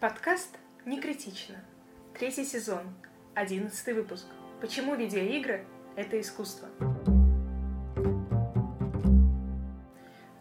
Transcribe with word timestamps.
Подкаст 0.00 0.56
«Не 0.84 1.00
критично». 1.00 1.56
Третий 2.16 2.44
сезон, 2.44 2.82
одиннадцатый 3.34 3.94
выпуск. 3.94 4.26
Почему 4.60 4.94
видеоигры— 4.94 5.66
это 5.96 6.20
искусство? 6.20 6.68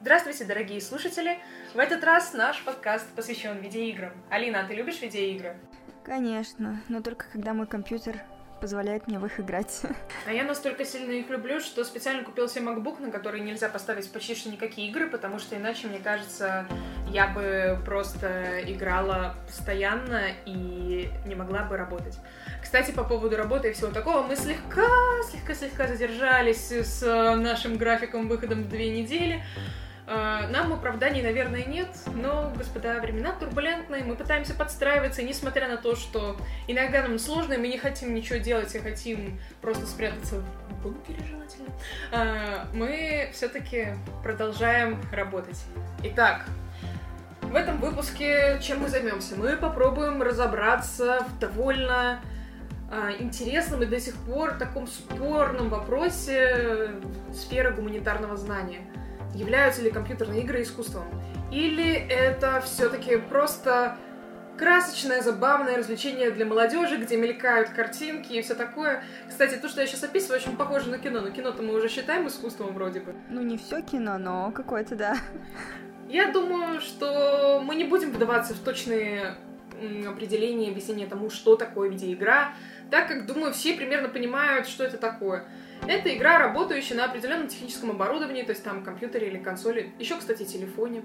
Здравствуйте, 0.01 0.46
дорогие 0.46 0.79
слушатели! 0.79 1.39
В 1.73 1.79
этот 1.79 2.04
раз 2.04 2.36
наш 2.36 2.64
подкаст 2.64 3.07
посвящен 3.16 3.57
видеоиграм. 3.57 4.12
Алина, 4.30 4.59
а 4.59 4.68
ты 4.68 4.75
любишь 4.75 5.02
видеоигры? 5.02 5.58
Конечно, 6.05 6.84
но 6.88 7.02
только 7.02 7.26
когда 7.32 7.55
мой 7.55 7.66
компьютер 7.66 8.21
позволяет 8.62 9.08
мне 9.08 9.18
в 9.18 9.26
их 9.26 9.39
играть. 9.39 9.82
А 10.28 10.34
я 10.34 10.44
настолько 10.44 10.86
сильно 10.86 11.12
их 11.14 11.30
люблю, 11.30 11.62
что 11.62 11.84
специально 11.84 12.24
купил 12.24 12.48
себе 12.48 12.66
MacBook, 12.66 13.02
на 13.02 13.10
который 13.10 13.39
нельзя 13.39 13.70
поставить 13.70 14.12
почти 14.12 14.36
что 14.36 14.52
никакие 14.52 14.89
игры, 14.89 15.08
потому 15.08 15.39
что 15.39 15.55
иначе, 15.55 15.88
мне 15.88 16.00
кажется, 16.00 16.68
я 17.12 17.28
бы 17.28 17.80
просто 17.86 18.61
играла 18.66 19.36
постоянно 19.46 20.24
и 20.46 21.10
не 21.25 21.36
могла 21.36 21.64
бы 21.64 21.78
работать. 21.78 22.18
Кстати, 22.61 22.92
по 22.92 23.04
поводу 23.04 23.38
работы 23.38 23.70
и 23.70 23.74
всего 23.74 23.92
такого, 23.92 24.24
мы 24.24 24.36
слегка, 24.36 24.88
слегка-слегка 25.32 25.88
задержались 25.88 26.71
с 26.71 27.01
нашим 27.36 27.78
графиком 27.78 28.28
выходом 28.28 28.64
в 28.64 28.70
две 28.70 28.89
недели. 28.89 29.43
А, 30.10 30.47
нам 30.47 30.71
оправданий, 30.71 31.21
наверное, 31.21 31.66
нет, 31.66 31.89
но, 32.16 32.53
господа, 32.56 32.98
времена 33.02 33.34
турбулентные, 33.34 34.06
мы 34.06 34.16
пытаемся 34.16 34.53
подстраиваться, 34.53 35.22
и 35.22 35.25
несмотря 35.25 35.67
на 35.67 35.75
то, 35.75 35.98
что 35.98 36.38
иногда 36.66 37.02
нам 37.02 37.20
сложно, 37.20 37.58
мы 37.58 37.67
не 37.67 37.78
хотим 37.78 38.16
ничего 38.16 38.38
делать, 38.39 38.73
и 38.73 38.80
хотим 38.80 39.38
просто 39.62 39.86
спрятаться 39.86 40.42
в 40.70 40.81
бункере 40.81 41.20
желательно, 41.30 41.67
а, 42.14 42.70
мы 42.73 43.30
все-таки 43.34 43.89
продолжаем 44.23 44.98
работать. 45.12 45.62
Итак, 46.03 46.45
в 47.42 47.53
этом 47.53 47.78
выпуске 47.81 48.59
чем 48.62 48.80
мы 48.80 48.88
займемся? 48.88 49.36
Мы 49.36 49.58
попробуем 49.58 50.22
разобраться 50.22 51.26
в 51.28 51.40
довольно 51.40 52.22
а, 52.90 53.12
интересном 53.20 53.84
и 53.84 53.86
до 53.86 54.00
сих 54.00 54.16
пор 54.16 54.53
таком 54.53 54.88
спорном 54.88 55.68
вопросе 55.68 56.92
сферы 57.34 57.72
гуманитарного 57.72 58.38
знания– 58.38 58.80
являются 59.33 59.81
ли 59.81 59.92
компьютерные 59.92 60.42
игры 60.42 60.61
искусством? 60.61 61.06
Или 61.52 61.94
это 61.94 62.61
все-таки 62.61 63.17
просто 63.17 63.97
красочное, 64.58 65.22
забавное 65.22 65.78
развлечение 65.78 66.31
для 66.31 66.45
молодежи, 66.45 66.97
где 66.97 67.16
мелькают 67.16 67.69
картинки 67.69 68.34
и 68.34 68.42
все 68.42 68.56
такое. 68.56 69.03
Кстати, 69.30 69.56
то, 69.56 69.69
что 69.69 69.81
я 69.81 69.88
сейчас 69.88 70.03
описываю, 70.03 70.39
очень 70.39 70.58
похоже 70.58 70.89
на 70.89 70.97
кино, 70.97 71.22
но 71.22 71.30
кино-то 71.30 71.61
мы 71.61 71.75
уже 71.75 71.89
считаем 71.89 72.28
искусством 72.28 72.73
вроде 72.73 73.00
бы. 73.00 73.16
Ну, 73.30 73.42
не 73.42 73.58
все 73.58 73.81
кино, 73.81 74.17
но 74.17 74.52
какое-то, 74.52 74.95
да. 74.95 75.17
Я 76.09 76.31
думаю, 76.31 76.81
что 76.81 77.62
мы 77.64 77.75
не 77.75 77.84
будем 77.84 78.12
вдаваться 78.12 78.53
в 78.53 78.59
точные 78.59 79.36
определения, 80.08 80.72
объяснения 80.72 81.06
тому, 81.06 81.30
что 81.30 81.56
такое 81.56 81.89
видеоигра, 81.89 82.53
так 82.89 83.08
как, 83.08 83.25
думаю, 83.25 83.53
все 83.53 83.75
примерно 83.75 84.09
понимают, 84.09 84.67
что 84.67 84.84
это 84.84 84.97
такое. 84.97 85.45
Это 85.86 86.16
игра, 86.16 86.39
работающая 86.39 86.95
на 86.95 87.06
определенном 87.06 87.47
техническом 87.47 87.92
оборудовании, 87.92 88.44
то 88.44 88.52
есть 88.52 88.64
там 88.64 88.83
компьютере 88.83 89.28
или 89.28 89.38
консоли, 89.38 89.92
еще, 90.00 90.17
кстати, 90.17 90.44
телефоне. 90.44 91.03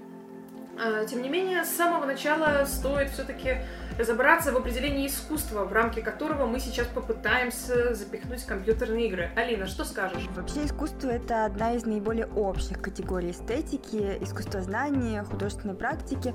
А, 0.79 1.05
тем 1.05 1.21
не 1.21 1.29
менее, 1.29 1.63
с 1.63 1.69
самого 1.69 2.05
начала 2.05 2.65
стоит 2.65 3.11
все-таки 3.11 3.57
разобраться 3.97 4.51
в 4.51 4.57
определении 4.57 5.07
искусства, 5.07 5.65
в 5.65 5.73
рамки 5.73 6.01
которого 6.01 6.45
мы 6.45 6.59
сейчас 6.59 6.87
попытаемся 6.87 7.93
запихнуть 7.93 8.43
компьютерные 8.43 9.07
игры. 9.07 9.29
Алина, 9.35 9.67
что 9.67 9.83
скажешь? 9.85 10.27
Вообще 10.35 10.65
искусство— 10.65 11.07
это 11.09 11.45
одна 11.45 11.73
из 11.73 11.85
наиболее 11.85 12.27
общих 12.27 12.81
категорий 12.81 13.31
эстетики, 13.31 14.17
искусствознания, 14.21 15.23
художественной 15.23 15.75
практики. 15.75 16.33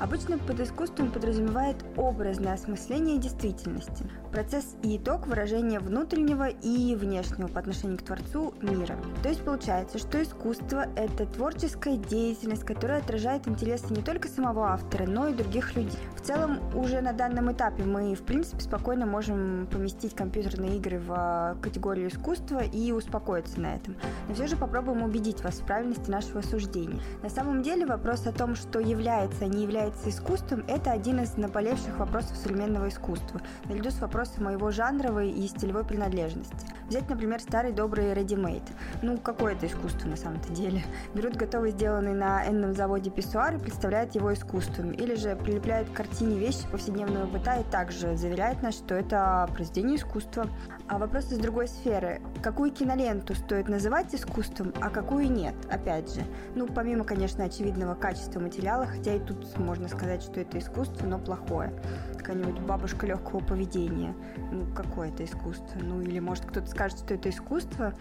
Обычно 0.00 0.38
под 0.38 0.60
искусством 0.60 1.10
подразумевает 1.10 1.76
образное 1.96 2.54
осмысление 2.54 3.18
действительности, 3.18 4.04
процесс 4.32 4.76
и 4.82 4.96
итог 4.96 5.26
выражения 5.26 5.80
внутреннего 5.80 6.48
и 6.48 6.94
внешнего 6.94 7.48
по 7.48 7.60
отношению 7.60 7.98
к 7.98 8.02
Творцу 8.02 8.54
мира. 8.60 8.96
То 9.22 9.28
есть 9.28 9.44
получается, 9.44 9.98
что 9.98 10.22
искусство— 10.22 10.86
это 10.96 11.26
творческая 11.26 11.96
деятельность, 11.96 12.64
которая 12.64 13.00
отражает 13.00 13.46
интересы 13.46 13.86
не 13.90 14.02
только 14.02 14.28
самого 14.28 14.68
автора, 14.72 15.06
но 15.06 15.28
и 15.28 15.34
других 15.34 15.76
людей. 15.76 15.98
В 16.16 16.20
целом, 16.20 16.60
уже 16.74 16.99
на 17.00 17.12
данном 17.12 17.52
этапе 17.52 17.84
мы, 17.84 18.14
в 18.14 18.22
принципе, 18.22 18.60
спокойно 18.60 19.06
можем 19.06 19.68
поместить 19.70 20.14
компьютерные 20.14 20.76
игры 20.76 20.98
в 20.98 21.12
а, 21.12 21.56
категорию 21.62 22.08
искусства 22.08 22.60
и 22.60 22.92
успокоиться 22.92 23.60
на 23.60 23.74
этом. 23.76 23.96
Но 24.28 24.34
все 24.34 24.46
же 24.46 24.56
попробуем 24.56 25.02
убедить 25.02 25.42
вас 25.42 25.60
в 25.60 25.64
правильности 25.64 26.10
нашего 26.10 26.42
суждения. 26.42 27.00
На 27.22 27.28
самом 27.28 27.62
деле 27.62 27.86
вопрос 27.86 28.26
о 28.26 28.32
том, 28.32 28.54
что 28.54 28.80
является, 28.80 29.44
а 29.44 29.48
не 29.48 29.62
является 29.62 30.10
искусством, 30.10 30.64
это 30.68 30.92
один 30.92 31.20
из 31.20 31.36
наболевших 31.36 31.98
вопросов 31.98 32.36
современного 32.36 32.88
искусства, 32.88 33.40
наряду 33.64 33.90
с 33.90 34.00
вопросом 34.00 34.48
о 34.48 34.52
его 34.52 34.70
жанровой 34.70 35.30
и 35.30 35.46
стилевой 35.48 35.84
принадлежности. 35.84 36.66
Взять, 36.88 37.08
например, 37.08 37.40
старый 37.40 37.72
добрый 37.72 38.06
ready-made. 38.06 38.68
Ну, 39.02 39.16
какое 39.16 39.54
это 39.54 39.68
искусство 39.68 40.08
на 40.08 40.16
самом-то 40.16 40.52
деле? 40.52 40.82
Берут 41.14 41.36
готовый 41.36 41.70
сделанный 41.70 42.14
на 42.14 42.44
энном 42.48 42.74
заводе 42.74 43.10
писсуар 43.10 43.54
и 43.54 43.58
представляют 43.58 44.16
его 44.16 44.34
искусством. 44.34 44.90
Или 44.90 45.14
же 45.14 45.36
прилепляют 45.36 45.88
к 45.88 45.92
картине 45.92 46.36
вещи 46.36 46.66
по 46.68 46.78
повседневного 46.90 47.26
быта 47.26 47.60
и 47.60 47.64
также 47.64 48.16
заверяет 48.16 48.62
нас, 48.62 48.74
что 48.74 48.94
это 48.94 49.48
произведение 49.54 49.96
искусства. 49.96 50.46
А 50.90 50.98
вопрос 50.98 51.30
из 51.30 51.38
другой 51.38 51.68
сферы. 51.68 52.20
Какую 52.42 52.72
киноленту 52.72 53.36
стоит 53.36 53.68
называть 53.68 54.12
искусством, 54.12 54.74
а 54.80 54.90
какую 54.90 55.30
нет, 55.30 55.54
опять 55.70 56.12
же? 56.12 56.22
Ну, 56.56 56.66
помимо, 56.66 57.04
конечно, 57.04 57.44
очевидного 57.44 57.94
качества 57.94 58.40
материала, 58.40 58.86
хотя 58.86 59.14
и 59.14 59.20
тут 59.20 59.56
можно 59.56 59.86
сказать, 59.86 60.20
что 60.20 60.40
это 60.40 60.58
искусство, 60.58 61.06
но 61.06 61.20
плохое. 61.20 61.72
Какая-нибудь 62.18 62.58
бабушка 62.62 63.06
легкого 63.06 63.38
поведения. 63.38 64.16
Ну, 64.50 64.66
какое 64.74 65.10
это 65.10 65.24
искусство? 65.24 65.78
Ну, 65.80 66.00
или 66.00 66.18
может 66.18 66.46
кто-то 66.46 66.66
скажет, 66.66 66.98
что 66.98 67.14
это 67.14 67.30
искусство, 67.30 67.94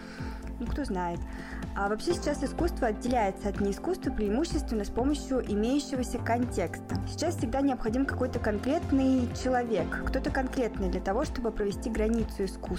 ну, 0.60 0.66
кто 0.66 0.84
знает. 0.84 1.20
А 1.76 1.90
вообще 1.90 2.16
сейчас 2.16 2.44
искусство 2.44 2.88
отделяется 2.88 3.50
от 3.50 3.62
неискусства 3.62 4.10
преимущественно 4.10 4.84
с 4.84 4.90
помощью 4.90 5.46
имеющегося 5.48 6.18
контекста. 6.18 6.96
Сейчас 7.08 7.36
всегда 7.36 7.62
необходим 7.62 8.08
какой-то 8.08 8.40
конкретный 8.40 9.30
человек, 9.44 10.06
кто-то 10.08 10.32
конкретный 10.32 10.90
для 10.90 11.02
того, 11.02 11.24
чтобы 11.24 11.52
провести 11.52 11.92
границу 11.92 12.46
искусства. 12.46 12.79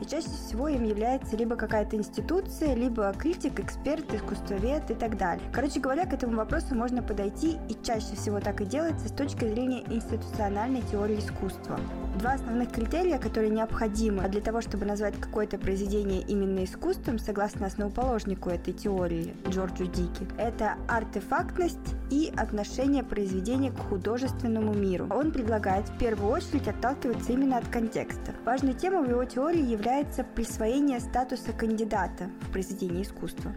И 0.00 0.04
чаще 0.04 0.28
всего 0.28 0.68
им 0.68 0.84
является 0.84 1.36
либо 1.36 1.56
какая-то 1.56 1.96
институция, 1.96 2.74
либо 2.74 3.12
критик, 3.12 3.60
эксперт, 3.60 4.12
искусствовед 4.12 4.90
и 4.90 4.94
так 4.94 5.16
далее. 5.16 5.44
Короче 5.52 5.80
говоря, 5.80 6.06
к 6.06 6.12
этому 6.12 6.36
вопросу 6.36 6.74
можно 6.74 7.02
подойти, 7.02 7.58
и 7.68 7.76
чаще 7.82 8.14
всего 8.16 8.40
так 8.40 8.60
и 8.60 8.64
делается 8.64 9.08
с 9.08 9.12
точки 9.12 9.44
зрения 9.46 9.82
институциональной 9.86 10.82
теории 10.90 11.18
искусства. 11.18 11.78
Два 12.18 12.32
основных 12.34 12.72
критерия, 12.72 13.18
которые 13.18 13.50
необходимы 13.50 14.28
для 14.28 14.40
того, 14.40 14.60
чтобы 14.60 14.84
назвать 14.84 15.18
какое-то 15.18 15.58
произведение 15.58 16.20
именно 16.22 16.64
искусством, 16.64 17.18
согласно 17.18 17.66
основоположнику 17.66 18.50
этой 18.50 18.74
теории 18.74 19.34
Джорджу 19.48 19.86
Дики, 19.86 20.26
это 20.38 20.76
артефактность 20.88 21.78
и 22.10 22.32
отношение 22.36 23.02
произведения 23.02 23.70
к 23.70 23.78
художественному 23.78 24.74
миру. 24.74 25.06
Он 25.10 25.32
предлагает 25.32 25.88
в 25.88 25.98
первую 25.98 26.32
очередь 26.32 26.68
отталкиваться 26.68 27.32
именно 27.32 27.56
от 27.58 27.68
контекста. 27.68 28.32
Важной 28.44 28.74
темой 28.74 29.06
в 29.06 29.10
его 29.10 29.24
теории 29.32 29.64
является 29.64 30.24
присвоение 30.24 31.00
статуса 31.00 31.52
кандидата 31.52 32.30
в 32.42 32.52
произведении 32.52 33.02
искусства 33.02 33.52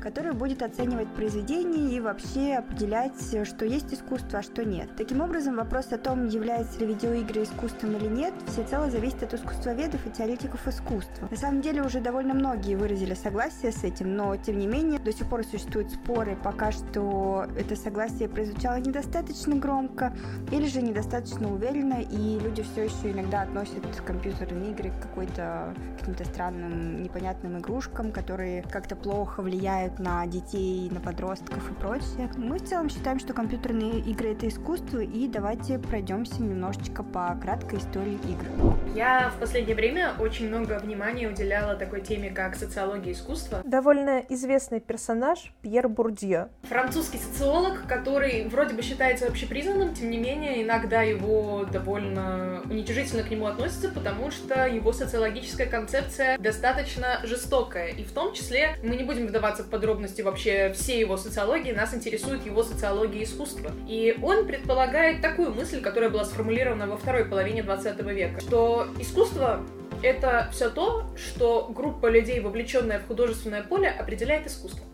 который 0.00 0.32
будет 0.32 0.62
оценивать 0.62 1.08
произведение 1.14 1.96
и 1.96 2.00
вообще 2.00 2.54
определять, 2.54 3.12
что 3.44 3.64
есть 3.64 3.92
искусство, 3.92 4.40
а 4.40 4.42
что 4.42 4.64
нет. 4.64 4.88
Таким 4.96 5.20
образом, 5.20 5.56
вопрос 5.56 5.92
о 5.92 5.98
том, 5.98 6.26
являются 6.26 6.80
ли 6.80 6.86
видеоигры 6.86 7.42
искусством 7.42 7.96
или 7.96 8.08
нет, 8.08 8.34
всецело 8.46 8.90
зависит 8.90 9.22
от 9.22 9.34
искусствоведов 9.34 10.06
и 10.06 10.10
теоретиков 10.10 10.66
искусства. 10.66 11.28
На 11.30 11.36
самом 11.36 11.60
деле 11.60 11.82
уже 11.82 12.00
довольно 12.00 12.34
многие 12.34 12.74
выразили 12.74 13.14
согласие 13.14 13.72
с 13.72 13.84
этим, 13.84 14.16
но 14.16 14.36
тем 14.36 14.58
не 14.58 14.66
менее 14.66 14.98
до 14.98 15.12
сих 15.12 15.28
пор 15.28 15.44
существуют 15.44 15.90
споры, 15.92 16.36
пока 16.42 16.72
что 16.72 17.46
это 17.56 17.76
согласие 17.76 18.28
прозвучало 18.28 18.76
недостаточно 18.76 19.56
громко 19.56 20.14
или 20.50 20.66
же 20.66 20.82
недостаточно 20.82 21.52
уверенно, 21.52 22.00
и 22.00 22.38
люди 22.38 22.62
все 22.62 22.84
еще 22.84 23.12
иногда 23.12 23.42
относят 23.42 23.84
компьютерные 24.06 24.70
игры 24.72 24.90
к 24.90 25.02
какой-то 25.02 25.74
каким-то 25.98 26.24
странным 26.24 27.02
непонятным 27.02 27.58
игрушкам, 27.58 28.12
которые 28.12 28.62
как-то 28.62 28.96
плохо 28.96 29.42
влияют 29.42 29.89
влияют 29.90 29.98
на 29.98 30.26
детей, 30.26 30.88
на 30.90 31.00
подростков 31.00 31.70
и 31.70 31.74
прочее. 31.74 32.30
Мы 32.36 32.58
в 32.58 32.64
целом 32.64 32.88
считаем, 32.88 33.18
что 33.18 33.32
компьютерные 33.32 34.00
игры 34.00 34.32
это 34.32 34.48
искусство, 34.48 34.98
и 35.00 35.28
давайте 35.28 35.78
пройдемся 35.78 36.42
немножечко 36.42 37.02
по 37.02 37.36
краткой 37.40 37.78
истории 37.78 38.18
игр. 38.28 38.76
Я 38.94 39.30
в 39.36 39.40
последнее 39.40 39.76
время 39.76 40.12
очень 40.18 40.48
много 40.48 40.78
внимания 40.78 41.28
уделяла 41.28 41.74
такой 41.74 42.00
теме, 42.00 42.30
как 42.30 42.56
социология 42.56 43.12
искусства. 43.12 43.62
Довольно 43.64 44.20
известный 44.28 44.80
персонаж 44.80 45.52
Пьер 45.62 45.88
Бурдье. 45.88 46.48
Французский 46.62 47.18
социолог, 47.18 47.86
который 47.86 48.48
вроде 48.48 48.74
бы 48.74 48.82
считается 48.82 49.26
общепризнанным, 49.26 49.94
тем 49.94 50.10
не 50.10 50.18
менее, 50.18 50.62
иногда 50.62 51.02
его 51.02 51.64
довольно 51.70 52.62
уничижительно 52.68 53.22
к 53.22 53.30
нему 53.30 53.46
относятся, 53.46 53.88
потому 53.88 54.30
что 54.30 54.66
его 54.66 54.92
социологическая 54.92 55.66
концепция 55.66 56.38
достаточно 56.38 57.20
жестокая. 57.24 57.88
И 57.88 58.04
в 58.04 58.12
том 58.12 58.34
числе 58.34 58.76
мы 58.82 58.96
не 58.96 59.04
будем 59.04 59.26
вдаваться 59.26 59.62
в 59.64 59.70
подробности 59.80 60.20
вообще 60.20 60.72
всей 60.74 61.00
его 61.00 61.16
социологии, 61.16 61.72
нас 61.72 61.94
интересует 61.94 62.44
его 62.44 62.62
социология 62.62 63.24
искусства. 63.24 63.70
И 63.88 64.14
он 64.22 64.46
предполагает 64.46 65.22
такую 65.22 65.54
мысль, 65.54 65.80
которая 65.80 66.10
была 66.10 66.26
сформулирована 66.26 66.86
во 66.86 66.98
второй 66.98 67.24
половине 67.24 67.62
20 67.62 67.98
века, 68.02 68.40
что 68.40 68.88
искусство 68.98 69.62
это 70.02 70.48
все 70.52 70.68
то, 70.68 71.06
что 71.16 71.72
группа 71.74 72.10
людей, 72.10 72.40
вовлеченная 72.40 72.98
в 72.98 73.06
художественное 73.06 73.62
поле, 73.62 73.88
определяет 73.88 74.46
искусство. 74.46 74.84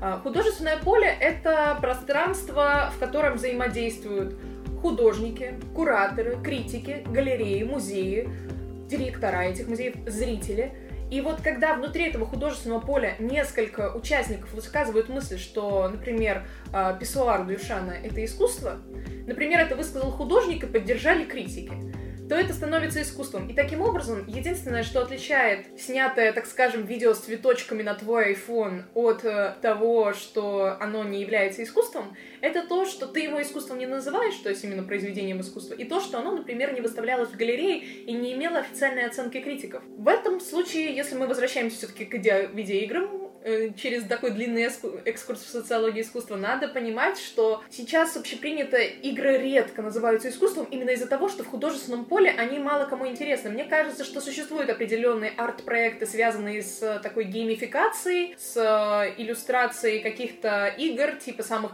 А, 0.00 0.18
художественное 0.18 0.76
поле— 0.76 1.12
это 1.20 1.76
пространство, 1.80 2.92
в 2.94 3.00
котором 3.00 3.34
взаимодействуют 3.34 4.36
художники, 4.80 5.54
кураторы, 5.74 6.38
критики, 6.42 7.02
галереи, 7.08 7.64
музеи, 7.64 8.28
директора 8.88 9.42
этих 9.42 9.66
музеев, 9.66 9.94
зрители. 10.06 10.72
И 11.10 11.20
вот 11.20 11.40
когда 11.40 11.74
внутри 11.74 12.08
этого 12.08 12.26
художественного 12.26 12.80
поля 12.80 13.14
несколько 13.18 13.94
участников 13.94 14.52
высказывают 14.52 15.08
мысль, 15.08 15.38
что, 15.38 15.88
например, 15.88 16.46
а, 16.72 16.94
писсуар 16.94 17.46
Дюшана— 17.46 17.92
это 18.04 18.24
искусство, 18.24 18.78
например, 19.26 19.60
это 19.60 19.76
высказал 19.76 20.10
художник 20.10 20.64
и 20.64 20.66
поддержали 20.66 21.24
критики, 21.24 21.72
то 22.28 22.34
это 22.34 22.52
становится 22.52 23.02
искусством. 23.02 23.48
И 23.48 23.54
таким 23.54 23.80
образом, 23.80 24.26
единственное, 24.26 24.82
что 24.82 25.02
отличает 25.02 25.66
снятое, 25.80 26.32
так 26.32 26.46
скажем, 26.46 26.84
видео 26.84 27.14
с 27.14 27.18
цветочками 27.18 27.82
на 27.82 27.94
твой 27.94 28.34
iPhone 28.34 28.84
от 28.94 29.24
э, 29.24 29.54
того, 29.62 30.12
что 30.12 30.76
оно 30.80 31.04
не 31.04 31.20
является 31.20 31.62
искусством, 31.62 32.16
это 32.40 32.66
то, 32.66 32.84
что 32.84 33.06
ты 33.06 33.20
его 33.20 33.40
искусством 33.40 33.78
не 33.78 33.86
называешь, 33.86 34.34
то 34.36 34.50
есть 34.50 34.64
именно 34.64 34.82
произведением 34.82 35.40
искусства, 35.40 35.74
и 35.74 35.84
то, 35.84 36.00
что 36.00 36.18
оно, 36.18 36.32
например, 36.32 36.72
не 36.74 36.80
выставлялось 36.80 37.30
в 37.30 37.36
галерее 37.36 37.78
и 37.78 38.12
не 38.12 38.34
имело 38.34 38.58
официальной 38.58 39.06
оценки 39.06 39.40
критиков. 39.40 39.82
В 39.96 40.08
этом 40.08 40.40
случае, 40.40 40.94
если 40.94 41.16
мы 41.16 41.26
возвращаемся 41.26 41.78
все-таки 41.78 42.04
к 42.04 42.14
видеоиграм, 42.14 43.25
через 43.76 44.04
такой 44.04 44.32
длинный 44.32 44.68
экскурс 45.04 45.40
в 45.40 45.48
социологию 45.48 46.04
искусства, 46.04 46.36
надо 46.36 46.68
понимать, 46.68 47.18
что 47.18 47.62
сейчас 47.70 48.16
общепринято 48.16 48.76
игры 48.78 49.38
редко 49.38 49.82
называются 49.82 50.28
искусством 50.28 50.66
именно 50.70 50.90
из-за 50.90 51.06
того, 51.06 51.28
что 51.28 51.44
в 51.44 51.48
художественном 51.48 52.04
поле 52.04 52.34
они 52.36 52.58
мало 52.58 52.86
кому 52.86 53.06
интересны. 53.06 53.50
Мне 53.50 53.64
кажется, 53.64 54.04
что 54.04 54.20
существуют 54.20 54.70
определенные 54.70 55.32
арт-проекты, 55.36 56.06
связанные 56.06 56.62
с 56.62 57.00
такой 57.02 57.24
геймификацией, 57.24 58.34
с 58.38 58.56
э, 58.56 59.14
иллюстрацией 59.20 60.00
каких-то 60.00 60.66
игр, 60.76 61.12
типа 61.12 61.42
самых 61.42 61.72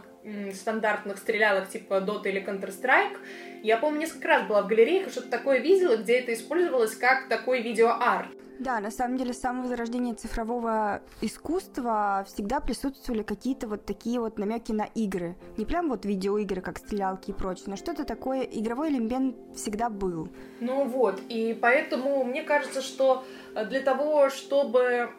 стандартных 0.53 1.17
стрелялок 1.17 1.69
типа 1.69 1.95
Dota 1.95 2.29
или 2.29 2.41
Counter-Strike. 2.41 3.17
Я 3.61 3.77
помню, 3.77 4.01
несколько 4.01 4.27
раз 4.27 4.47
была 4.47 4.61
в 4.61 4.67
галереях 4.67 5.07
и 5.07 5.09
что-то 5.09 5.29
такое 5.29 5.59
видела, 5.59 5.97
где 5.97 6.19
это 6.19 6.33
использовалось 6.33 6.95
как 6.95 7.27
такой 7.27 7.61
видеоарт. 7.61 8.29
Да, 8.59 8.79
на 8.79 8.91
самом 8.91 9.17
деле 9.17 9.33
с 9.33 9.39
самого 9.39 9.67
зарождения 9.67 10.13
цифрового 10.13 11.01
искусства 11.21 12.25
всегда 12.27 12.59
присутствовали 12.59 13.23
какие-то 13.23 13.67
вот 13.67 13.85
такие 13.85 14.19
вот 14.19 14.37
намеки 14.37 14.71
на 14.71 14.85
игры. 14.95 15.35
Не 15.57 15.65
прям 15.65 15.89
вот 15.89 16.05
видеоигры, 16.05 16.61
как 16.61 16.77
стрелялки 16.77 17.31
и 17.31 17.33
прочее, 17.33 17.65
но 17.67 17.75
что-то 17.75 18.05
такое, 18.05 18.41
игровой 18.43 18.89
элемент 18.89 19.35
всегда 19.55 19.89
был. 19.89 20.29
Ну 20.59 20.85
вот, 20.85 21.19
и 21.29 21.57
поэтому 21.59 22.23
мне 22.23 22.43
кажется, 22.43 22.81
что 22.81 23.25
для 23.53 23.81
того, 23.81 24.29
чтобы 24.29 25.09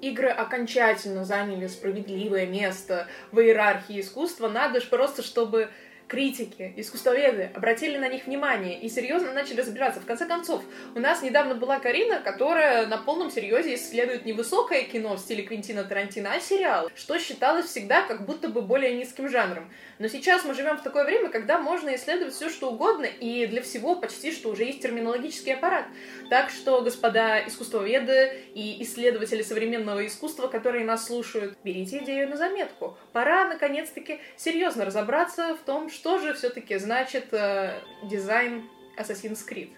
игры 0.00 0.28
окончательно 0.28 1.24
заняли 1.24 1.66
справедливое 1.66 2.46
место 2.46 3.06
в 3.32 3.40
иерархии 3.40 4.00
искусства, 4.00 4.48
надо 4.48 4.80
же 4.80 4.86
просто, 4.88 5.22
чтобы 5.22 5.70
критики, 6.08 6.72
искусствоведы 6.76 7.50
обратили 7.54 7.96
на 7.96 8.08
них 8.08 8.26
внимание 8.26 8.80
и 8.80 8.88
серьезно 8.88 9.32
начали 9.32 9.60
разбираться. 9.60 10.00
В 10.00 10.06
конце 10.06 10.26
концов, 10.26 10.62
у 10.94 11.00
нас 11.00 11.22
недавно 11.22 11.54
была 11.54 11.78
Карина, 11.78 12.20
которая 12.20 12.86
на 12.86 12.98
полном 12.98 13.30
серьезе 13.30 13.74
исследует 13.74 14.24
не 14.24 14.32
высокое 14.32 14.82
кино 14.82 15.14
в 15.14 15.18
стиле 15.18 15.42
Квинтина 15.42 15.84
Тарантино, 15.84 16.32
а 16.32 16.40
сериал, 16.40 16.90
что 16.94 17.18
считалось 17.18 17.66
всегда 17.66 18.02
как 18.02 18.26
будто 18.26 18.48
бы 18.48 18.62
более 18.62 18.94
низким 18.94 19.28
жанром. 19.28 19.70
Но 19.98 20.08
сейчас 20.08 20.44
мы 20.44 20.54
живем 20.54 20.76
в 20.76 20.82
такое 20.82 21.04
время, 21.04 21.28
когда 21.28 21.58
можно 21.58 21.94
исследовать 21.94 22.34
все, 22.34 22.50
что 22.50 22.70
угодно, 22.70 23.04
и 23.06 23.46
для 23.46 23.62
всего 23.62 23.96
почти 23.96 24.32
что 24.32 24.50
уже 24.50 24.64
есть 24.64 24.82
терминологический 24.82 25.54
аппарат. 25.54 25.84
Так 26.30 26.50
что, 26.50 26.80
господа 26.82 27.46
искусствоведы 27.46 28.32
и 28.54 28.82
исследователи 28.82 29.42
современного 29.42 30.06
искусства, 30.06 30.48
которые 30.48 30.84
нас 30.84 31.06
слушают, 31.06 31.56
берите 31.64 31.98
идею 31.98 32.28
на 32.28 32.36
заметку. 32.36 32.98
Пора, 33.12 33.46
наконец-таки, 33.46 34.20
серьезно 34.36 34.84
разобраться 34.84 35.54
в 35.54 35.64
том, 35.64 35.90
что 35.94 36.18
же 36.18 36.34
все-таки 36.34 36.76
значит 36.78 37.32
э, 37.32 37.80
дизайн 38.04 38.64
Assassin's 38.98 39.40
Creed. 39.48 39.70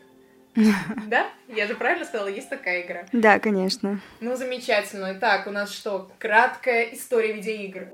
Да? 1.07 1.29
Я 1.49 1.67
же 1.67 1.75
правильно 1.75 2.05
сказала, 2.05 2.29
есть 2.29 2.49
такая 2.49 2.83
игра? 2.83 3.05
Да, 3.13 3.39
конечно. 3.39 4.01
Ну, 4.21 4.37
замечательно. 4.37 5.15
Итак, 5.17 5.47
у 5.47 5.51
нас 5.51 5.73
что? 5.73 6.11
Краткая 6.19 6.95
история 6.95 7.33
видеоигр. 7.33 7.89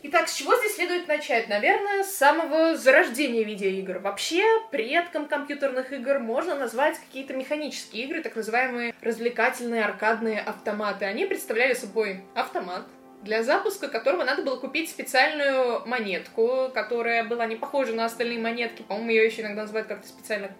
Итак, 0.00 0.28
с 0.28 0.34
чего 0.34 0.56
здесь 0.56 0.76
следует 0.76 1.08
начать? 1.08 1.48
Наверное, 1.48 2.04
с 2.04 2.14
самого 2.14 2.76
зарождения 2.76 3.42
видеоигр. 3.42 3.98
Вообще, 3.98 4.44
предком 4.70 5.26
компьютерных 5.26 5.92
игр 5.92 6.20
можно 6.20 6.54
назвать 6.54 6.98
какие-то 6.98 7.34
механические 7.34 8.04
игры, 8.04 8.22
так 8.22 8.36
называемые 8.36 8.94
развлекательные 9.02 9.84
аркадные 9.84 10.40
автоматы. 10.40 11.04
Они 11.04 11.26
представляли 11.26 11.74
собой 11.74 12.22
автомат, 12.34 12.84
для 13.22 13.42
запуска 13.42 13.88
которого 13.88 14.24
надо 14.24 14.42
было 14.42 14.56
купить 14.56 14.90
специальную 14.90 15.86
монетку, 15.86 16.70
которая 16.72 17.24
была 17.24 17.46
не 17.46 17.56
похожа 17.56 17.92
на 17.94 18.04
остальные 18.04 18.38
монетки. 18.38 18.82
По-моему, 18.82 19.10
ее 19.10 19.26
еще 19.26 19.42
иногда 19.42 19.62
называют 19.62 19.88
как-то 19.88 20.06
специально 20.06 20.50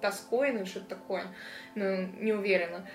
таскоин 0.00 0.58
или 0.58 0.64
что-то 0.64 0.90
такое. 0.90 1.24
Ну, 1.74 2.08
не 2.20 2.32
уверена. 2.32 2.88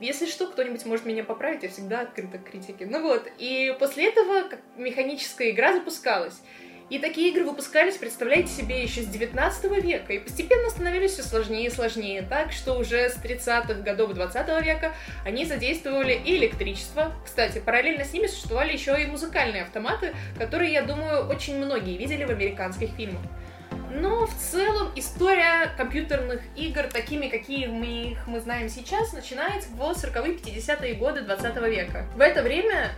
Если 0.00 0.26
что, 0.26 0.46
кто-нибудь 0.46 0.84
может 0.86 1.06
меня 1.06 1.24
поправить, 1.24 1.64
я 1.64 1.68
всегда 1.68 2.00
открыта 2.02 2.38
к 2.38 2.44
критике. 2.50 2.86
Ну 2.86 3.02
вот, 3.02 3.28
и 3.38 3.74
после 3.78 4.08
этого 4.08 4.48
механическая 4.76 5.50
игра 5.50 5.72
запускалась. 5.72 6.40
И 6.90 6.98
такие 6.98 7.30
игры 7.30 7.44
выпускались, 7.44 7.96
представляете 7.96 8.48
себе, 8.48 8.82
еще 8.82 9.02
с 9.02 9.06
19 9.06 9.82
века, 9.82 10.12
и 10.12 10.18
постепенно 10.18 10.68
становились 10.68 11.12
все 11.12 11.22
сложнее 11.22 11.66
и 11.66 11.70
сложнее, 11.70 12.22
так 12.22 12.52
что 12.52 12.74
уже 12.74 13.08
с 13.08 13.16
30-х 13.16 13.74
годов 13.82 14.12
20 14.12 14.64
века 14.64 14.94
они 15.24 15.44
задействовали 15.44 16.12
и 16.12 16.36
электричество. 16.36 17.12
Кстати, 17.24 17.60
параллельно 17.60 18.04
с 18.04 18.12
ними 18.12 18.26
существовали 18.26 18.72
еще 18.72 19.00
и 19.02 19.06
музыкальные 19.06 19.62
автоматы, 19.62 20.14
которые, 20.38 20.72
я 20.72 20.82
думаю, 20.82 21.26
очень 21.28 21.56
многие 21.56 21.96
видели 21.96 22.24
в 22.24 22.30
американских 22.30 22.90
фильмах. 22.90 23.22
Но 23.90 24.26
в 24.26 24.34
целом 24.34 24.90
история 24.96 25.70
компьютерных 25.76 26.40
игр, 26.56 26.84
такими, 26.84 27.28
какие 27.28 27.66
мы 27.66 28.12
их 28.12 28.26
мы 28.26 28.40
знаем 28.40 28.68
сейчас, 28.68 29.12
начинается 29.12 29.68
в 29.70 29.80
40-е 29.80 30.36
50-е 30.36 30.94
годы 30.94 31.22
20 31.22 31.56
века. 31.68 32.06
В 32.14 32.20
это 32.20 32.42
время 32.42 32.92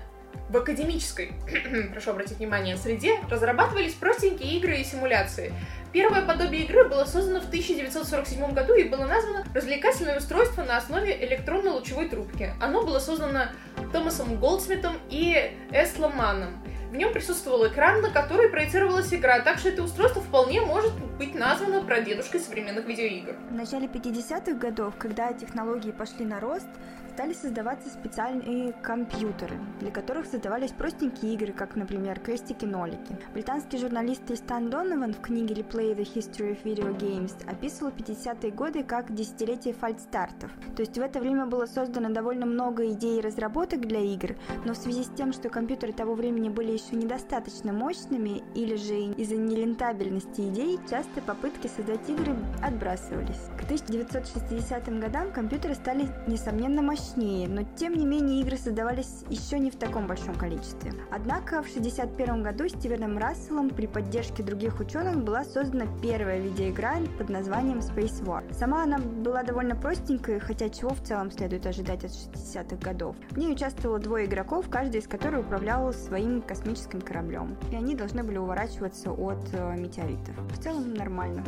в 0.49 0.57
академической, 0.57 1.33
прошу 1.93 2.11
обратить 2.11 2.39
внимание, 2.39 2.77
среде 2.77 3.19
разрабатывались 3.31 3.95
простенькие 3.95 4.59
игры 4.59 4.79
и 4.79 4.85
симуляции. 4.85 5.53
Первое 5.93 6.23
подобие 6.23 6.65
игры 6.65 6.89
было 6.89 7.05
создано 7.05 7.41
в 7.41 7.47
1947 7.47 8.53
году 8.53 8.75
и 8.75 8.85
было 8.85 9.07
названо 9.07 9.45
«Развлекательное 9.55 10.19
устройство 10.19 10.63
на 10.65 10.77
основе 10.77 11.25
электронно-лучевой 11.25 12.09
трубки». 12.09 12.53
Оно 12.61 12.85
было 12.85 12.99
создано 12.99 13.47
Томасом 13.93 14.39
Голдсмитом 14.41 14.97
и 15.09 15.57
Эслом 15.71 16.17
Манном. 16.17 16.63
В 16.91 16.97
нем 16.97 17.13
присутствовал 17.13 17.67
экран, 17.67 18.03
на 18.03 18.11
который 18.11 18.49
проецировалась 18.49 19.13
игра, 19.13 19.41
так 19.41 19.59
что 19.59 19.69
это 19.69 19.83
устройство 19.83 20.23
вполне 20.23 20.61
может 20.61 20.93
быть 21.19 21.35
названо 21.35 21.83
прадедушкой 21.83 22.41
современных 22.41 22.87
видеоигр. 22.87 23.37
В 23.51 23.53
начале 23.55 23.87
50-х 23.87 24.53
годов, 24.53 24.95
когда 24.97 25.33
технологии 25.33 25.91
пошли 25.91 26.25
на 26.25 26.39
рост, 26.39 26.69
стали 27.15 27.33
создаваться 27.33 27.89
специальные 27.91 28.73
компьютеры, 28.73 29.57
для 29.79 29.93
которых 29.93 30.27
создавались 30.27 30.73
простенькие 30.73 31.35
игры, 31.35 31.53
как, 31.53 31.77
например, 31.77 32.19
крестики-нолики. 32.19 33.17
Британский 33.33 33.79
журналист 33.79 34.25
Тристан 34.27 34.69
Донован 34.69 35.15
в 35.15 35.21
книге 35.21 35.55
Replay 35.55 35.95
the 35.95 36.03
History 36.03 36.57
of 36.57 36.65
Video 36.65 36.93
Games 36.99 37.33
описывал 37.49 37.93
50-е 37.93 38.51
годы 38.51 38.83
как 38.83 39.15
десятилетие 39.15 39.75
фальстартов. 39.75 40.51
То 40.75 40.83
есть 40.83 40.99
в 40.99 41.01
это 41.01 41.21
время 41.21 41.47
было 41.47 41.67
создано 41.67 42.11
довольно 42.11 42.47
много 42.47 42.91
идей 42.91 43.21
и 43.21 43.23
разработок 43.23 43.83
для 43.83 44.01
игр, 44.01 44.35
но 44.65 44.73
в 44.73 44.77
связи 44.77 45.05
с 45.05 45.09
тем, 45.17 45.33
что 45.33 45.49
компьютеры 45.49 45.93
того 45.93 46.15
времени 46.15 46.49
были 46.49 46.73
еще 46.73 46.97
недостаточно 46.97 47.73
мощными 47.73 48.43
или 48.57 48.75
же 48.75 49.13
из-за 49.17 49.37
нерентабельности 49.37 50.41
идей, 50.41 50.81
часто 50.91 51.21
попытки 51.21 51.69
создать 51.69 52.11
игры 52.11 52.35
отбрасывались. 52.61 53.51
К 53.57 53.63
1960 53.63 54.99
годам 54.99 55.31
компьютеры 55.31 55.75
стали, 55.75 56.09
несомненно, 56.27 56.83
мощными 56.83 57.04
мощнее, 57.05 57.49
но 57.49 57.63
тем 57.77 57.95
не 57.95 58.07
менее 58.07 58.41
игры 58.41 58.57
создавались 58.57 59.25
еще 59.29 59.59
не 59.59 59.71
в 59.71 59.77
таком 59.77 60.07
большом 60.07 60.35
количестве. 60.35 60.93
Однако 61.11 61.63
в 61.63 61.69
1961 61.69 62.43
году 62.43 62.69
Стивеном 62.69 63.19
Расселом 63.19 63.71
при 63.71 63.87
поддержке 63.87 64.43
других 64.43 64.81
ученых 64.81 65.23
была 65.23 65.45
создана 65.45 65.87
первая 66.03 66.39
видеоигра 66.39 66.95
под 67.19 67.29
названием 67.29 67.79
Space 67.79 68.23
War. 68.25 68.43
Сама 68.53 68.85
она 68.85 68.99
была 68.99 69.43
довольно 69.43 69.75
простенькой, 69.75 70.39
хотя 70.39 70.69
чего 70.69 70.91
в 70.91 71.03
целом 71.03 71.31
следует 71.31 71.67
ожидать 71.67 72.05
от 72.05 72.11
60-х 72.11 72.77
годов. 72.77 73.17
В 73.31 73.39
ней 73.39 73.53
участвовало 73.53 73.99
двое 73.99 74.27
игроков, 74.27 74.67
каждый 74.71 75.01
из 75.01 75.09
которых 75.09 75.47
управлял 75.47 75.93
своим 75.93 76.43
космическим 76.43 77.01
кораблем. 77.01 77.57
И 77.73 77.77
они 77.77 77.95
должны 77.95 78.23
были 78.23 78.39
уворачиваться 78.39 79.11
от 79.11 79.43
э, 79.53 79.77
метеоритов. 79.77 80.35
В 80.53 80.63
целом 80.63 80.95
нормально. 80.95 81.43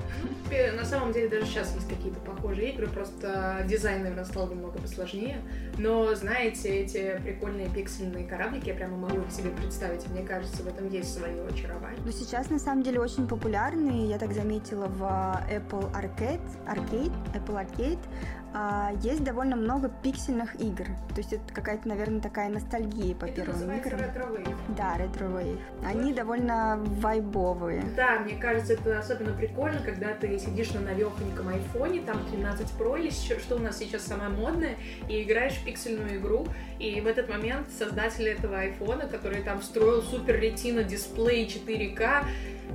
На 0.77 0.85
самом 0.85 1.13
деле 1.13 1.29
даже 1.29 1.47
сейчас 1.47 1.75
есть 1.75 1.89
какие-то 1.89 2.19
похожие 2.21 2.73
игры, 2.73 2.89
просто 2.89 3.65
дизайн, 3.69 4.03
наверное, 4.03 4.25
стал 4.25 4.49
немного 4.49 4.79
посложнее. 4.79 5.41
Но, 5.79 6.15
знаете, 6.15 6.69
эти 6.69 7.21
прикольные 7.23 7.69
пиксельные 7.69 8.27
кораблики, 8.27 8.69
я 8.69 8.75
прямо 8.75 8.97
могу 8.97 9.21
их 9.21 9.31
себе 9.31 9.51
представить. 9.51 10.09
Мне 10.09 10.23
кажется, 10.23 10.63
в 10.63 10.67
этом 10.67 10.89
есть 10.89 11.13
свое 11.13 11.47
очарование. 11.47 12.01
Но 12.05 12.11
сейчас, 12.11 12.49
на 12.51 12.59
самом 12.59 12.83
деле, 12.83 13.01
очень 13.01 13.29
популярны, 13.29 14.07
я 14.07 14.19
так 14.19 14.33
заметила, 14.33 14.87
в 14.87 15.03
Apple 15.03 15.93
Arcade, 15.93 16.41
Arcade 16.67 17.13
Apple 17.35 17.67
Arcade, 17.67 17.99
есть 19.03 19.23
довольно 19.25 19.57
много 19.57 19.91
пиксельных 20.03 20.55
игр. 20.61 20.87
То 21.11 21.19
есть 21.19 21.33
это 21.33 21.53
какая-то, 21.53 21.89
наверное, 21.89 22.21
такая 22.21 22.49
ностальгия 22.49 23.15
по 23.15 23.25
это 23.25 23.43
первым 23.43 23.73
играм. 23.73 24.01
Retro 24.01 24.57
Да, 24.77 24.97
Wave. 24.97 25.59
Они 25.85 26.13
довольно 26.13 26.79
вайбовые. 27.01 27.83
Да, 27.97 28.21
мне 28.21 28.37
кажется, 28.37 28.75
это 28.75 28.99
особенно 28.99 29.33
прикольно, 29.33 29.81
когда 29.85 30.15
ты 30.15 30.39
сидишь 30.39 30.73
на 30.73 30.81
навехоньком 30.81 31.49
айфоне, 31.49 32.03
там 32.03 32.25
13 32.31 32.67
Pro 32.79 32.99
или 32.99 33.11
что 33.11 33.57
у 33.57 33.59
нас 33.59 33.79
сейчас 33.79 34.05
самое 34.05 34.31
модное, 34.31 34.77
и 35.09 35.23
играешь 35.23 35.55
в 35.55 35.65
пиксельную 35.65 36.19
игру, 36.19 36.47
и 36.79 37.01
в 37.01 37.07
этот 37.07 37.29
момент 37.29 37.69
создатель 37.71 38.29
этого 38.29 38.59
айфона, 38.59 39.07
который 39.07 39.43
там 39.43 39.61
встроил 39.61 40.03
супер 40.03 40.41
ретина 40.41 40.83
дисплей 40.83 41.47
4К, 41.47 42.25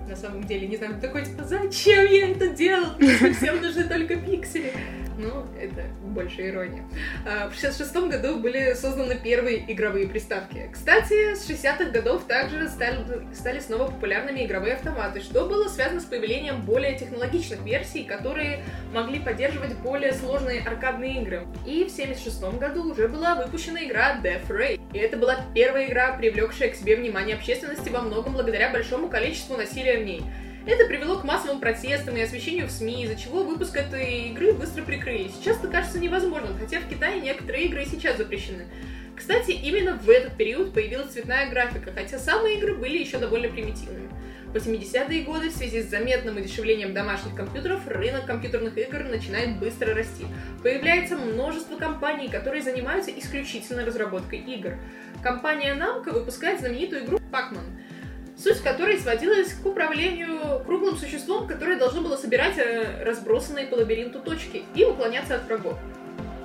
на 0.08 0.16
самом 0.16 0.44
деле, 0.44 0.68
не 0.68 0.78
знаю, 0.78 1.00
такой, 1.00 1.26
типа, 1.26 1.44
зачем 1.44 2.06
я 2.06 2.32
это 2.32 2.50
делал? 2.50 2.92
Всем 3.38 3.62
нужны 3.62 3.84
только 3.84 4.16
пиксели. 4.18 4.74
Ну, 5.22 5.46
это 5.60 5.84
больше 6.04 6.50
ирония. 6.50 6.84
А, 7.28 7.48
в 7.50 7.54
66 7.54 7.96
году 8.08 8.40
были 8.40 8.74
созданы 8.74 9.20
первые 9.24 9.72
игровые 9.72 10.08
приставки. 10.08 10.68
Кстати, 10.74 11.36
с 11.36 11.48
60-х 11.48 11.92
годов 11.92 12.24
также 12.26 12.68
стали, 12.70 13.06
стали 13.34 13.60
снова 13.60 13.92
популярными 13.92 14.44
игровые 14.44 14.74
автоматы, 14.74 15.22
что 15.22 15.46
было 15.46 15.68
связано 15.68 16.02
с 16.02 16.06
появлением 16.06 16.62
более 16.62 16.98
технологичных 16.98 17.62
версий, 17.62 18.04
которые 18.04 18.64
могли 18.94 19.20
поддерживать 19.20 19.78
более 19.78 20.14
сложные 20.14 20.62
аркадные 20.62 21.22
игры. 21.22 21.46
И 21.68 21.84
в 21.84 21.90
76 21.90 22.42
году 22.58 22.92
уже 22.92 23.08
была 23.08 23.36
выпущена 23.36 23.84
игра 23.86 24.20
Death 24.24 24.48
Ray. 24.50 24.80
И 24.92 24.98
это 24.98 25.18
была 25.18 25.38
первая 25.54 25.88
игра, 25.88 26.14
привлекшая 26.14 26.70
к 26.70 26.76
себе 26.76 26.96
внимание 26.96 27.36
общественности 27.36 27.90
во 27.90 28.02
многом 28.02 28.34
благодаря 28.34 28.72
большому 28.72 29.08
количеству 29.08 29.56
насилия 29.56 29.98
в 29.98 30.04
ней. 30.04 30.24
Это 30.64 30.86
привело 30.86 31.18
к 31.18 31.24
массовым 31.24 31.60
протестам 31.60 32.16
и 32.18 32.22
освещению 32.22 32.68
в 32.68 32.72
СМИ, 32.72 33.06
из-за 33.06 33.16
чего 33.16 33.44
выпуск 33.44 33.76
этой 33.76 34.30
игры 34.30 34.54
быстро 34.54 34.84
прикрыли. 34.84 35.30
Сейчас 35.30 35.58
это 35.58 35.68
кажется 35.70 35.98
невозможным, 35.98 36.56
хотя 36.56 36.80
в 36.80 36.88
Китае 36.88 37.20
некоторые 37.20 37.66
игры 37.66 37.82
и 37.82 37.88
сейчас 37.88 38.18
запрещены. 38.18 38.68
Кстати, 39.16 39.52
именно 39.52 39.96
в 39.96 40.08
этот 40.08 40.38
период 40.38 40.72
появилась 40.72 41.14
цветная 41.14 41.50
графика, 41.50 41.92
хотя 41.92 42.20
самые 42.20 42.60
игры 42.60 42.76
были 42.76 43.00
еще 43.00 43.18
довольно 43.18 43.50
примитивными. 43.50 44.10
В 44.48 44.56
80-е 44.56 45.24
годы 45.24 45.50
в 45.50 45.54
связи 45.54 45.82
с 45.82 45.90
заметным 45.90 46.38
удешевлением 46.38 46.94
домашних 46.94 47.36
компьютеров 47.36 47.88
рынок 47.88 48.26
компьютерных 48.26 48.78
игр 48.78 49.04
начинает 49.04 49.58
быстро 49.58 49.96
расти. 49.96 50.26
Появляется 50.62 51.18
множество 51.18 51.78
компаний, 51.78 52.28
которые 52.28 52.62
занимаются 52.62 53.12
исключительно 53.12 53.84
разработкой 53.86 54.40
игр. 54.40 54.78
Компания 55.24 55.74
Namco 55.74 56.12
выпускает 56.12 56.60
знаменитую 56.60 57.06
игру 57.06 57.20
Pac-Man 57.32 57.81
суть 58.42 58.62
которой 58.62 59.00
сводилась 59.00 59.54
к 59.54 59.66
управлению 59.66 60.64
круглым 60.66 60.98
существом, 60.98 61.48
которое 61.48 61.78
должно 61.78 62.02
было 62.02 62.18
собирать 62.18 62.58
э, 62.58 63.04
разбросанные 63.04 63.68
по 63.68 63.76
лабиринту 63.76 64.20
точки 64.20 64.64
и 64.74 64.84
уклоняться 64.84 65.36
от 65.36 65.46
врагов. 65.46 65.78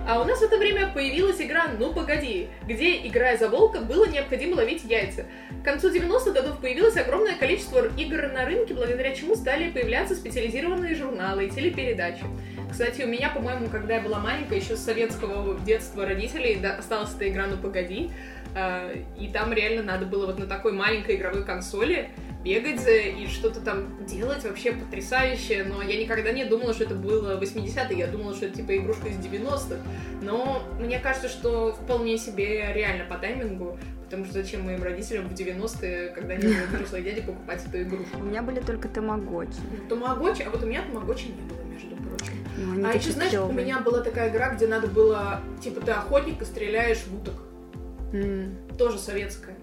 А 0.06 0.20
у 0.20 0.24
нас 0.24 0.38
в 0.38 0.42
это 0.42 0.56
время 0.56 0.92
появилась 0.94 1.40
игра 1.40 1.66
«Ну 1.76 1.92
погоди», 1.92 2.48
где, 2.64 2.96
играя 3.08 3.36
за 3.36 3.48
волка, 3.48 3.80
было 3.80 4.06
необходимо 4.06 4.54
ловить 4.54 4.84
яйца. 4.84 5.26
К 5.62 5.64
концу 5.64 5.92
90-х 5.92 6.30
годов 6.30 6.60
появилось 6.60 6.96
огромное 6.96 7.34
количество 7.34 7.84
игр 7.96 8.28
на 8.32 8.44
рынке, 8.44 8.72
благодаря 8.72 9.12
чему 9.16 9.34
стали 9.34 9.68
появляться 9.68 10.14
специализированные 10.14 10.94
журналы 10.94 11.46
и 11.46 11.50
телепередачи. 11.50 12.22
Кстати, 12.70 13.02
у 13.02 13.08
меня, 13.08 13.30
по-моему, 13.30 13.66
когда 13.68 13.96
я 13.96 14.00
была 14.00 14.20
маленькая, 14.20 14.60
еще 14.60 14.76
с 14.76 14.84
советского 14.84 15.58
детства 15.58 16.06
родителей 16.06 16.64
осталась 16.64 17.12
эта 17.12 17.28
игра 17.28 17.46
«Ну 17.48 17.56
погоди», 17.56 18.12
а, 18.54 18.92
и 19.18 19.26
там 19.26 19.52
реально 19.52 19.82
надо 19.82 20.06
было 20.06 20.26
вот 20.26 20.38
на 20.38 20.46
такой 20.46 20.70
маленькой 20.70 21.16
игровой 21.16 21.44
консоли 21.44 22.10
бегать 22.44 22.82
и 22.86 23.26
что-то 23.26 23.60
там 23.60 24.04
делать 24.06 24.44
вообще 24.44 24.72
потрясающее, 24.72 25.64
но 25.64 25.82
я 25.82 26.00
никогда 26.00 26.32
не 26.32 26.44
думала, 26.44 26.72
что 26.72 26.84
это 26.84 26.94
было 26.94 27.40
80-е, 27.40 27.98
я 27.98 28.06
думала, 28.06 28.34
что 28.34 28.46
это 28.46 28.56
типа 28.56 28.76
игрушка 28.76 29.08
из 29.08 29.16
90-х, 29.16 29.76
но 30.22 30.62
мне 30.78 30.98
кажется, 30.98 31.28
что 31.28 31.72
вполне 31.72 32.18
себе 32.18 32.72
реально 32.72 33.04
по 33.04 33.18
таймингу, 33.18 33.78
потому 34.04 34.24
что 34.24 34.34
зачем 34.34 34.62
моим 34.62 34.82
родителям 34.82 35.28
в 35.28 35.32
90-е, 35.32 36.10
когда 36.10 36.34
они 36.34 36.44
были 36.44 36.66
взрослые 36.72 37.04
дяди, 37.04 37.22
покупать 37.22 37.66
эту 37.66 37.82
игрушку? 37.82 38.18
У 38.18 38.24
меня 38.24 38.42
были 38.42 38.60
только 38.60 38.88
тамагочи. 38.88 39.58
Тамагочи, 39.88 40.42
а 40.42 40.50
вот 40.50 40.62
у 40.62 40.66
меня 40.66 40.82
тамагочи 40.82 41.26
не 41.26 41.42
было, 41.52 41.62
между 41.64 41.96
прочим. 41.96 42.32
Ну, 42.56 42.88
а 42.88 42.92
еще, 42.92 43.10
знаешь, 43.10 43.34
у 43.34 43.52
меня 43.52 43.80
была 43.80 44.00
такая 44.02 44.30
игра, 44.30 44.54
где 44.54 44.66
надо 44.66 44.86
было, 44.86 45.40
типа, 45.60 45.80
ты 45.80 45.90
охотник 45.90 46.40
и 46.40 46.44
стреляешь 46.44 47.04
в 47.06 47.16
уток. 47.16 47.34
Mm. 48.12 48.76
Тоже 48.76 48.98
советская. 48.98 49.56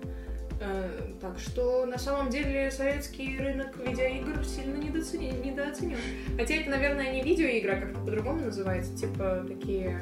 Э, 0.63 0.89
так 1.20 1.39
что 1.39 1.86
на 1.86 1.98
самом 1.98 2.29
деле 2.29 2.72
советский 2.72 3.38
рынок 3.38 3.75
видеоигр 3.77 4.43
сильно 4.46 4.77
недооценен. 4.77 5.41
недооценен. 5.41 5.98
Хотя 6.38 6.55
это, 6.55 6.70
наверное, 6.70 7.12
не 7.12 7.22
видеоигра, 7.22 7.74
а 7.74 7.82
как-то 7.82 8.00
по-другому 8.00 8.46
называется, 8.46 8.96
типа 8.96 9.46
такие 9.48 10.00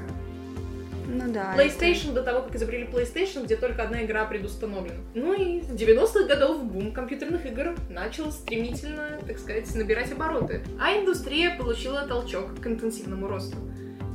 ну 1.08 1.32
да. 1.32 1.56
PlayStation 1.58 2.12
это... 2.12 2.14
до 2.14 2.24
того, 2.24 2.42
как 2.44 2.56
изобрели 2.56 2.86
PlayStation, 2.86 3.44
где 3.46 3.56
только 3.56 3.84
одна 3.84 4.04
игра 4.04 4.26
предустановлена. 4.26 5.00
Ну 5.16 5.34
и 5.34 5.62
с 5.62 5.70
90-х 5.70 6.26
годов 6.26 6.64
бум 6.64 6.94
компьютерных 6.94 7.46
игр 7.46 7.76
начал 7.90 8.32
стремительно, 8.32 9.20
так 9.26 9.40
сказать, 9.40 9.74
набирать 9.76 10.12
обороты. 10.12 10.64
А 10.80 10.98
индустрия 10.98 11.58
получила 11.58 12.06
толчок 12.08 12.60
к 12.62 12.68
интенсивному 12.68 13.28
росту. 13.28 13.58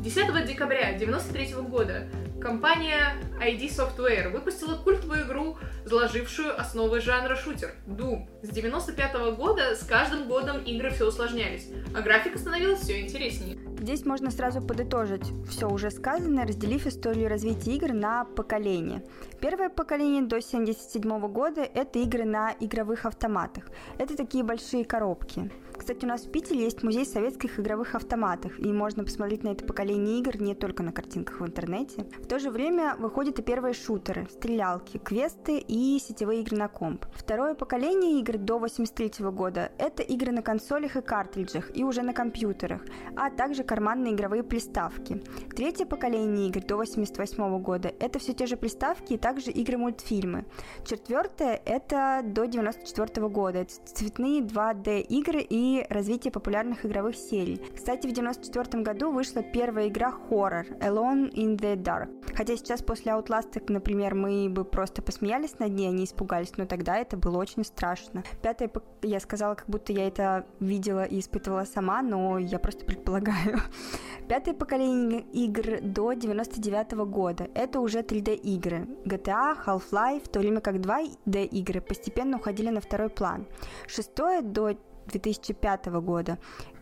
10 0.03 0.47
декабря 0.47 0.91
1993 0.95 1.63
года 1.69 2.07
компания 2.41 3.15
ID 3.41 3.69
Software 3.69 4.31
выпустила 4.31 4.77
культовую 4.77 5.27
игру, 5.27 5.57
заложившую 5.85 6.59
основы 6.59 7.01
жанра 7.01 7.37
шутер— 7.37 7.75
Doom. 7.87 8.27
С 8.43 8.49
95 8.49 9.37
года 9.37 9.75
с 9.75 9.85
каждым 9.85 10.29
годом 10.29 10.63
игры 10.63 10.91
все 10.91 11.09
усложнялись, 11.09 11.69
а 11.95 12.01
графика 12.01 12.39
становилась 12.39 12.81
все 12.81 13.01
интереснее. 13.03 13.59
Здесь 13.79 14.05
можно 14.05 14.31
сразу 14.31 14.61
подытожить 14.61 15.33
все 15.49 15.69
уже 15.69 15.91
сказанное, 15.91 16.47
разделив 16.47 16.87
историю 16.87 17.29
развития 17.29 17.75
игр 17.77 17.93
на 17.93 18.25
поколения. 18.25 19.05
Первое 19.41 19.69
поколение 19.69 20.23
до 20.23 20.37
1977 20.37 21.29
года— 21.29 21.61
это 21.75 21.99
игры 21.99 22.25
на 22.25 22.55
игровых 22.59 23.05
автоматах. 23.05 23.65
Это 23.99 24.17
такие 24.17 24.43
большие 24.43 24.85
коробки. 24.85 25.51
Кстати, 25.87 26.05
у 26.05 26.09
нас 26.09 26.23
в 26.23 26.33
Питере 26.33 26.65
есть 26.65 26.83
музей 26.83 27.07
советских 27.07 27.61
игровых 27.61 27.95
автоматов, 27.95 28.59
и 28.59 28.73
можно 28.73 29.05
посмотреть 29.05 29.45
на 29.45 29.51
это 29.51 29.65
поколение 29.65 30.19
игр 30.19 30.43
не 30.43 30.57
только 30.57 30.83
на 30.83 30.91
картинках 30.91 31.39
в 31.39 31.47
интернете. 31.47 32.09
В 32.25 32.27
то 32.27 32.41
же 32.41 32.51
время 32.51 32.97
выходят 32.99 33.39
и 33.39 33.43
первые 33.43 33.73
шутеры, 33.73 34.27
стрелялки, 34.29 34.99
квесты 34.99 35.59
и 35.59 36.01
сетевые 36.01 36.41
игры 36.41 36.57
на 36.57 36.67
комп. 36.67 37.07
Второе 37.15 37.55
поколение 37.55 38.19
игр 38.19 38.37
до 38.37 38.59
83 38.59 39.27
года– 39.27 39.71
это 39.79 40.03
игры 40.03 40.33
на 40.33 40.43
консолях 40.43 40.97
и 40.97 41.03
картриджах, 41.03 41.71
и 41.73 41.85
уже 41.85 42.03
на 42.03 42.13
компьютерах, 42.13 42.83
а 43.15 43.31
также 43.31 43.63
карманные 43.63 44.13
игровые 44.13 44.43
приставки. 44.43 45.23
Третье 45.55 45.87
поколение 45.87 46.49
игр 46.49 46.63
до 46.67 46.79
88 46.79 47.63
года– 47.63 47.95
это 48.01 48.19
все 48.19 48.33
те 48.33 48.47
же 48.47 48.57
приставки 48.57 49.13
и 49.13 49.19
также 49.19 49.53
игры-мультфильмы. 49.53 50.47
Четвертое– 50.85 51.63
это 51.65 52.23
до 52.25 52.49
94 52.49 53.29
года. 53.29 53.59
Это 53.61 53.73
цветные 53.85 54.41
2D 54.41 55.03
игры 55.03 55.47
и 55.49 55.76
развитие 55.89 56.33
популярных 56.33 56.87
игровых 56.87 57.17
серий. 57.17 57.61
Кстати, 57.75 58.07
в 58.07 58.13
1994 58.13 58.83
году 58.83 59.11
вышла 59.11 59.43
первая 59.43 59.89
игра 59.89 60.11
хоррор 60.11 60.67
Alone 60.81 61.33
in 61.33 61.57
the 61.57 61.77
Dark. 61.77 62.09
Хотя 62.35 62.57
сейчас 62.57 62.83
после 62.83 63.13
Outlast, 63.13 63.63
например, 63.69 64.15
мы 64.15 64.49
бы 64.49 64.65
просто 64.65 65.03
посмеялись 65.03 65.59
над 65.59 65.73
ней, 65.73 65.89
они 65.89 66.05
испугались, 66.05 66.57
но 66.57 66.67
тогда 66.67 66.97
это 66.97 67.17
было 67.17 67.39
очень 67.39 67.65
страшно. 67.65 68.25
Пятое, 68.43 68.71
я 69.03 69.21
сказала, 69.21 69.55
как 69.55 69.69
будто 69.69 69.93
я 69.93 70.07
это 70.07 70.47
видела 70.61 71.05
и 71.05 71.21
испытывала 71.21 71.65
сама, 71.65 72.03
но 72.03 72.39
я 72.39 72.59
просто 72.59 72.85
предполагаю. 72.85 73.61
Пятое 74.29 74.55
поколение 74.55 75.21
игр 75.33 75.81
до 75.81 76.13
99 76.13 76.93
года. 77.09 77.49
Это 77.55 77.81
уже 77.81 78.01
3D 78.01 78.35
игры. 78.35 78.87
GTA, 79.05 79.57
Half-Life, 79.65 80.25
в 80.25 80.29
то 80.29 80.41
время 80.41 80.61
как 80.61 80.77
2D 80.77 81.45
игры 81.47 81.81
постепенно 81.81 82.37
уходили 82.37 82.71
на 82.71 82.81
второй 82.81 83.09
план. 83.09 83.47
Шестое 83.87 84.43
до 84.43 84.77
2005 85.07 85.87
года. 86.01 86.39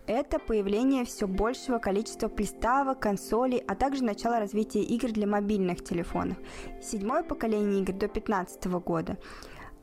Это 0.07 0.38
появление 0.38 1.07
все 1.07 1.26
большего 1.26 1.78
количества 1.78 2.28
приставок, 2.28 3.00
консолей, 3.00 3.64
а 3.66 3.75
также 3.75 4.04
начало 4.04 4.38
развития 4.38 4.83
игр 4.83 5.11
для 5.11 5.26
мобильных 5.26 5.83
телефонов. 5.83 6.37
Седьмое 6.83 7.23
поколение 7.23 7.81
игр 7.81 7.93
до 7.93 8.09
2015 8.09 8.66
года. 8.85 9.16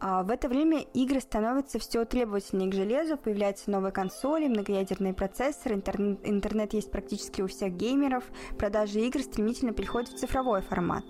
А 0.03 0.23
в 0.23 0.31
это 0.31 0.49
время 0.49 0.79
игры 0.95 1.21
становятся 1.21 1.77
все 1.77 2.05
требовательнее 2.05 2.71
к 2.71 2.73
железу, 2.73 3.17
появляются 3.17 3.69
новые 3.69 3.91
консоли, 3.91 4.47
многоядерные 4.47 5.13
процессоры, 5.13 5.75
интернет, 5.75 6.19
интернет 6.23 6.73
есть 6.73 6.89
практически 6.89 7.43
у 7.43 7.47
всех 7.47 7.73
геймеров, 7.73 8.23
продажи 8.57 8.99
игр 9.01 9.21
стремительно 9.21 9.73
переходят 9.73 10.09
в 10.09 10.17
цифровой 10.17 10.63
формат. 10.63 11.03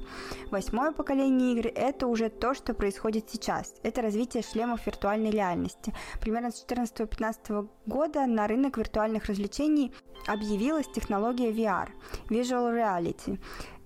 Восьмое 0.48 0.92
поколение 0.92 1.54
игр– 1.54 1.72
это 1.76 2.06
уже 2.08 2.28
то, 2.28 2.54
что 2.54 2.74
происходит 2.74 3.30
сейчас. 3.30 3.74
Это 3.82 4.02
развитие 4.02 4.44
шлемов 4.44 4.86
виртуальной 4.86 5.32
реальности. 5.32 5.94
Примерно 6.20 6.52
с 6.52 6.66
2014-2015 6.68 7.70
года 7.86 8.26
на 8.26 8.46
рынок 8.46 8.78
виртуальных 8.78 9.28
развлечений 9.28 9.94
объявилась 10.28 10.88
технология 10.94 11.52
VR– 11.52 11.88
Visual 12.30 12.76
Reality 12.76 13.40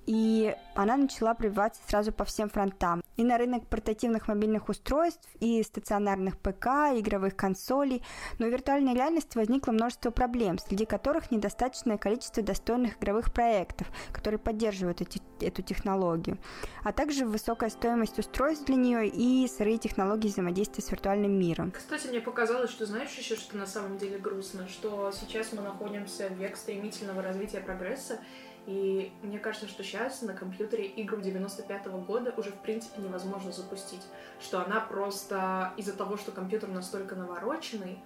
и 0.06 0.56
она 0.76 0.98
начала 0.98 1.34
прививаться 1.34 1.82
сразу 1.88 2.12
по 2.12 2.26
всем 2.26 2.50
фронтам. 2.50 3.02
И 3.16 3.24
на 3.24 3.38
рынок 3.38 3.66
портативных 3.68 4.28
мобильных 4.28 4.70
устройств, 4.70 5.28
и 5.40 5.64
стационарных 5.64 6.38
ПК, 6.38 6.68
игровых 6.98 7.36
консолей. 7.36 8.04
Но 8.40 8.48
в 8.48 8.50
виртуальной 8.50 8.94
реальности 8.94 9.38
возникло 9.38 9.72
множество 9.72 10.12
проблем, 10.12 10.60
среди 10.60 10.86
которых 10.86 11.32
недостаточное 11.32 11.98
количество 11.98 12.44
достойных 12.44 12.98
игровых 12.98 13.34
проектов, 13.34 13.88
которые 14.12 14.40
поддерживают 14.40 15.02
эти, 15.02 15.22
эту 15.40 15.62
технологию, 15.62 16.38
а 16.84 16.92
также 16.92 17.26
высокая 17.26 17.70
стоимость 17.70 18.20
устройств 18.20 18.66
для 18.66 18.76
нее 18.76 19.08
и 19.08 19.48
сырые 19.48 19.78
технологии 19.78 20.28
взаимодействия 20.28 20.84
с 20.84 20.92
виртуальным 20.92 21.32
миром. 21.32 21.72
Кстати, 21.72 22.08
мне 22.08 22.20
показалось, 22.20 22.70
что 22.70 22.86
знаешь 22.86 23.14
еще, 23.18 23.36
что 23.36 23.58
на 23.58 23.66
самом 23.66 23.98
деле 23.98 24.18
грустно, 24.18 24.68
что 24.68 25.12
сейчас 25.12 25.54
мы 25.54 25.62
находимся 25.62 26.28
в 26.30 26.34
век 26.34 26.58
стремительного 26.58 27.22
развития 27.22 27.60
прогресса, 27.60 28.20
и 28.66 29.12
мне 29.22 29.38
кажется, 29.38 29.68
что 29.68 29.84
сейчас 29.84 30.22
на 30.22 30.34
компьютере 30.34 30.92
игру 30.96 31.22
95 31.22 31.88
-го 31.88 32.04
года 32.04 32.34
уже 32.38 32.52
в 32.52 32.60
принципе 32.62 33.02
невозможно 33.02 33.52
запустить. 33.52 34.02
Что 34.40 34.64
она 34.64 34.80
просто 34.80 35.74
из-за 35.78 35.94
того, 35.94 36.18
что 36.18 36.32
компьютер 36.32 36.70
настолько 36.70 37.16
навороченный, 37.16 38.00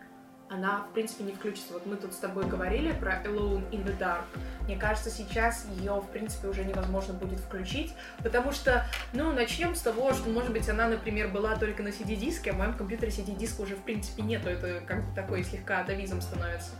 она, 0.50 0.86
в 0.90 0.94
принципе, 0.94 1.24
не 1.24 1.32
включится. 1.32 1.74
Вот 1.74 1.86
мы 1.86 1.96
тут 1.96 2.14
с 2.14 2.18
тобой 2.18 2.46
говорили 2.46 2.92
про 2.92 3.22
Alone 3.24 3.70
in 3.72 3.86
the 3.86 3.98
Dark. 3.98 4.24
Мне 4.64 4.78
кажется, 4.78 5.10
сейчас 5.10 5.68
ее, 5.78 5.94
в 5.94 6.08
принципе, 6.08 6.48
уже 6.48 6.64
невозможно 6.64 7.14
будет 7.14 7.40
включить, 7.40 7.94
потому 8.24 8.52
что, 8.52 8.86
ну, 9.14 9.32
начнем 9.32 9.76
с 9.76 9.82
того, 9.82 10.14
что, 10.14 10.30
может 10.30 10.52
быть, 10.52 10.68
она, 10.70 10.88
например, 10.88 11.30
была 11.30 11.56
только 11.56 11.84
на 11.84 11.90
CD-диске, 11.90 12.52
а 12.52 12.54
в 12.54 12.58
моем 12.58 12.74
компьютере 12.74 13.12
CD-диска 13.12 13.62
уже, 13.62 13.76
в 13.76 13.84
принципе, 13.84 14.24
нету. 14.24 14.50
Это 14.50 14.82
как 14.86 15.08
бы 15.08 15.16
такой 15.16 15.44
слегка 15.44 15.82
атовизм 15.82 16.22
становится. 16.22 16.72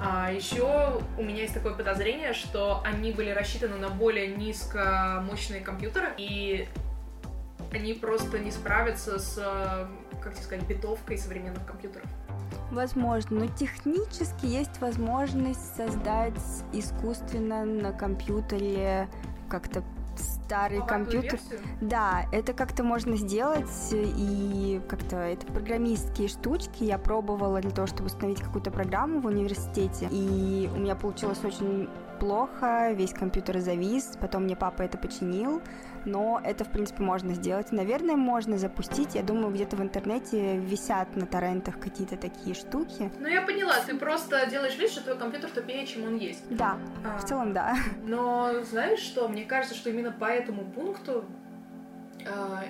А 0.00 0.32
еще 0.32 1.00
у 1.16 1.22
меня 1.22 1.42
есть 1.42 1.54
такое 1.54 1.74
подозрение, 1.74 2.32
что 2.32 2.82
они 2.84 3.12
были 3.12 3.30
рассчитаны 3.30 3.76
на 3.76 3.88
более 3.88 4.28
низкомощные 4.28 5.60
компьютеры, 5.60 6.08
и 6.16 6.68
они 7.72 7.94
просто 7.94 8.38
не 8.38 8.50
справятся 8.50 9.18
с, 9.18 9.34
как 10.20 10.34
тебе 10.34 10.42
сказать, 10.42 10.66
битовкой 10.66 11.18
современных 11.18 11.64
компьютеров. 11.64 12.08
Возможно, 12.70 13.40
но 13.40 13.46
технически 13.46 14.46
есть 14.46 14.80
возможность 14.80 15.76
создать 15.76 16.40
искусственно 16.72 17.64
на 17.64 17.92
компьютере 17.92 19.08
как-то 19.48 19.82
старый 20.16 20.78
Новую 20.78 20.88
компьютер. 20.88 21.32
Версию? 21.32 21.60
Да, 21.80 22.26
это 22.32 22.52
как-то 22.52 22.82
можно 22.82 23.16
сделать, 23.16 23.70
и 23.92 24.80
как-то 24.88 25.16
это 25.16 25.46
программистские 25.46 26.28
штучки. 26.28 26.84
Я 26.84 26.98
пробовала 26.98 27.60
для 27.60 27.70
того, 27.70 27.86
чтобы 27.86 28.06
установить 28.06 28.40
какую-то 28.40 28.70
программу 28.70 29.20
в 29.20 29.26
университете, 29.26 30.08
и 30.10 30.70
у 30.74 30.78
меня 30.78 30.94
получилось 30.94 31.42
очень 31.44 31.88
плохо, 32.22 32.92
весь 32.92 33.12
компьютер 33.12 33.58
завис, 33.58 34.12
потом 34.20 34.44
мне 34.44 34.54
папа 34.54 34.82
это 34.82 34.96
починил, 34.96 35.60
но 36.04 36.40
это, 36.44 36.64
в 36.64 36.68
принципе, 36.68 37.02
можно 37.02 37.34
сделать. 37.34 37.72
Наверное, 37.72 38.14
можно 38.14 38.58
запустить, 38.58 39.16
я 39.16 39.24
думаю, 39.24 39.52
где-то 39.52 39.74
в 39.74 39.82
интернете 39.82 40.56
висят 40.56 41.16
на 41.16 41.26
торрентах 41.26 41.80
какие-то 41.80 42.16
такие 42.16 42.54
штуки. 42.54 43.10
Ну, 43.18 43.26
я 43.26 43.42
поняла, 43.42 43.74
ты 43.84 43.96
просто 43.96 44.46
делаешь 44.48 44.78
вид, 44.78 44.90
что 44.90 45.02
твой 45.02 45.18
компьютер 45.18 45.50
тупее, 45.50 45.84
чем 45.84 46.04
он 46.04 46.16
есть. 46.16 46.44
Да, 46.48 46.76
А, 47.04 47.18
в 47.18 47.24
целом, 47.24 47.52
да. 47.52 47.74
Но 48.06 48.52
знаешь 48.70 49.00
что? 49.00 49.26
Мне 49.26 49.44
кажется, 49.44 49.74
что 49.74 49.90
именно 49.90 50.12
по 50.12 50.26
этому 50.26 50.62
пункту 50.64 51.24
а, 52.24 52.62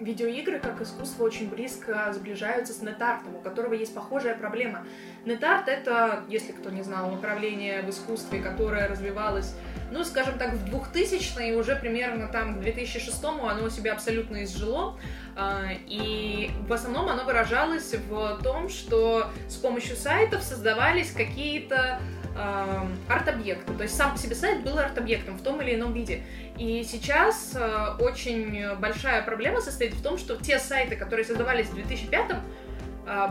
видеоигры 0.00 0.58
как 0.58 0.80
искусство 0.80 1.24
очень 1.24 1.48
близко 1.48 2.12
сближаются 2.12 2.72
с 2.72 2.82
нетартом, 2.82 3.36
у 3.36 3.40
которого 3.40 3.74
есть 3.74 3.94
похожая 3.94 4.36
проблема. 4.36 4.84
Нетарт— 5.28 5.68
это, 5.68 6.24
если 6.28 6.52
кто 6.52 6.70
не 6.70 6.82
знал, 6.82 7.10
направление 7.10 7.82
в 7.82 7.90
искусстве, 7.90 8.40
которое 8.40 8.88
развивалось, 8.88 9.54
ну, 9.90 10.02
скажем 10.02 10.38
так, 10.38 10.54
в 10.54 10.74
2000-е, 10.74 11.52
и 11.52 11.54
уже 11.54 11.76
примерно 11.76 12.28
там 12.28 12.58
к 12.58 12.64
2006-му 12.64 13.46
оно 13.46 13.68
себя 13.68 13.92
абсолютно 13.92 14.44
изжило. 14.44 14.98
А, 15.36 15.66
И 15.86 16.50
в 16.66 16.72
основном 16.72 17.10
оно 17.10 17.24
выражалось 17.24 17.94
в 17.94 18.40
том, 18.42 18.70
что 18.70 19.30
с 19.48 19.56
помощью 19.56 19.96
сайтов 19.96 20.42
создавались 20.42 21.12
какие-то 21.12 22.00
эм, 22.34 22.96
арт-объекты. 23.08 23.74
То 23.74 23.82
есть 23.82 23.96
сам 23.96 24.12
по 24.12 24.18
себе 24.18 24.34
сайт 24.34 24.62
был 24.62 24.78
арт-объектом 24.78 25.36
в 25.36 25.42
том 25.42 25.60
или 25.60 25.74
ином 25.74 25.92
виде. 25.92 26.22
И 26.56 26.84
сейчас 26.84 27.52
э, 27.54 27.96
очень 28.00 28.74
большая 28.76 29.22
проблема 29.22 29.60
состоит 29.60 29.92
в 29.92 30.02
том, 30.02 30.16
что 30.16 30.36
те 30.36 30.58
сайты, 30.58 30.96
которые 30.96 31.24
создавались 31.24 31.66
в 31.66 31.74
2005 31.74 32.30
э, 32.30 32.34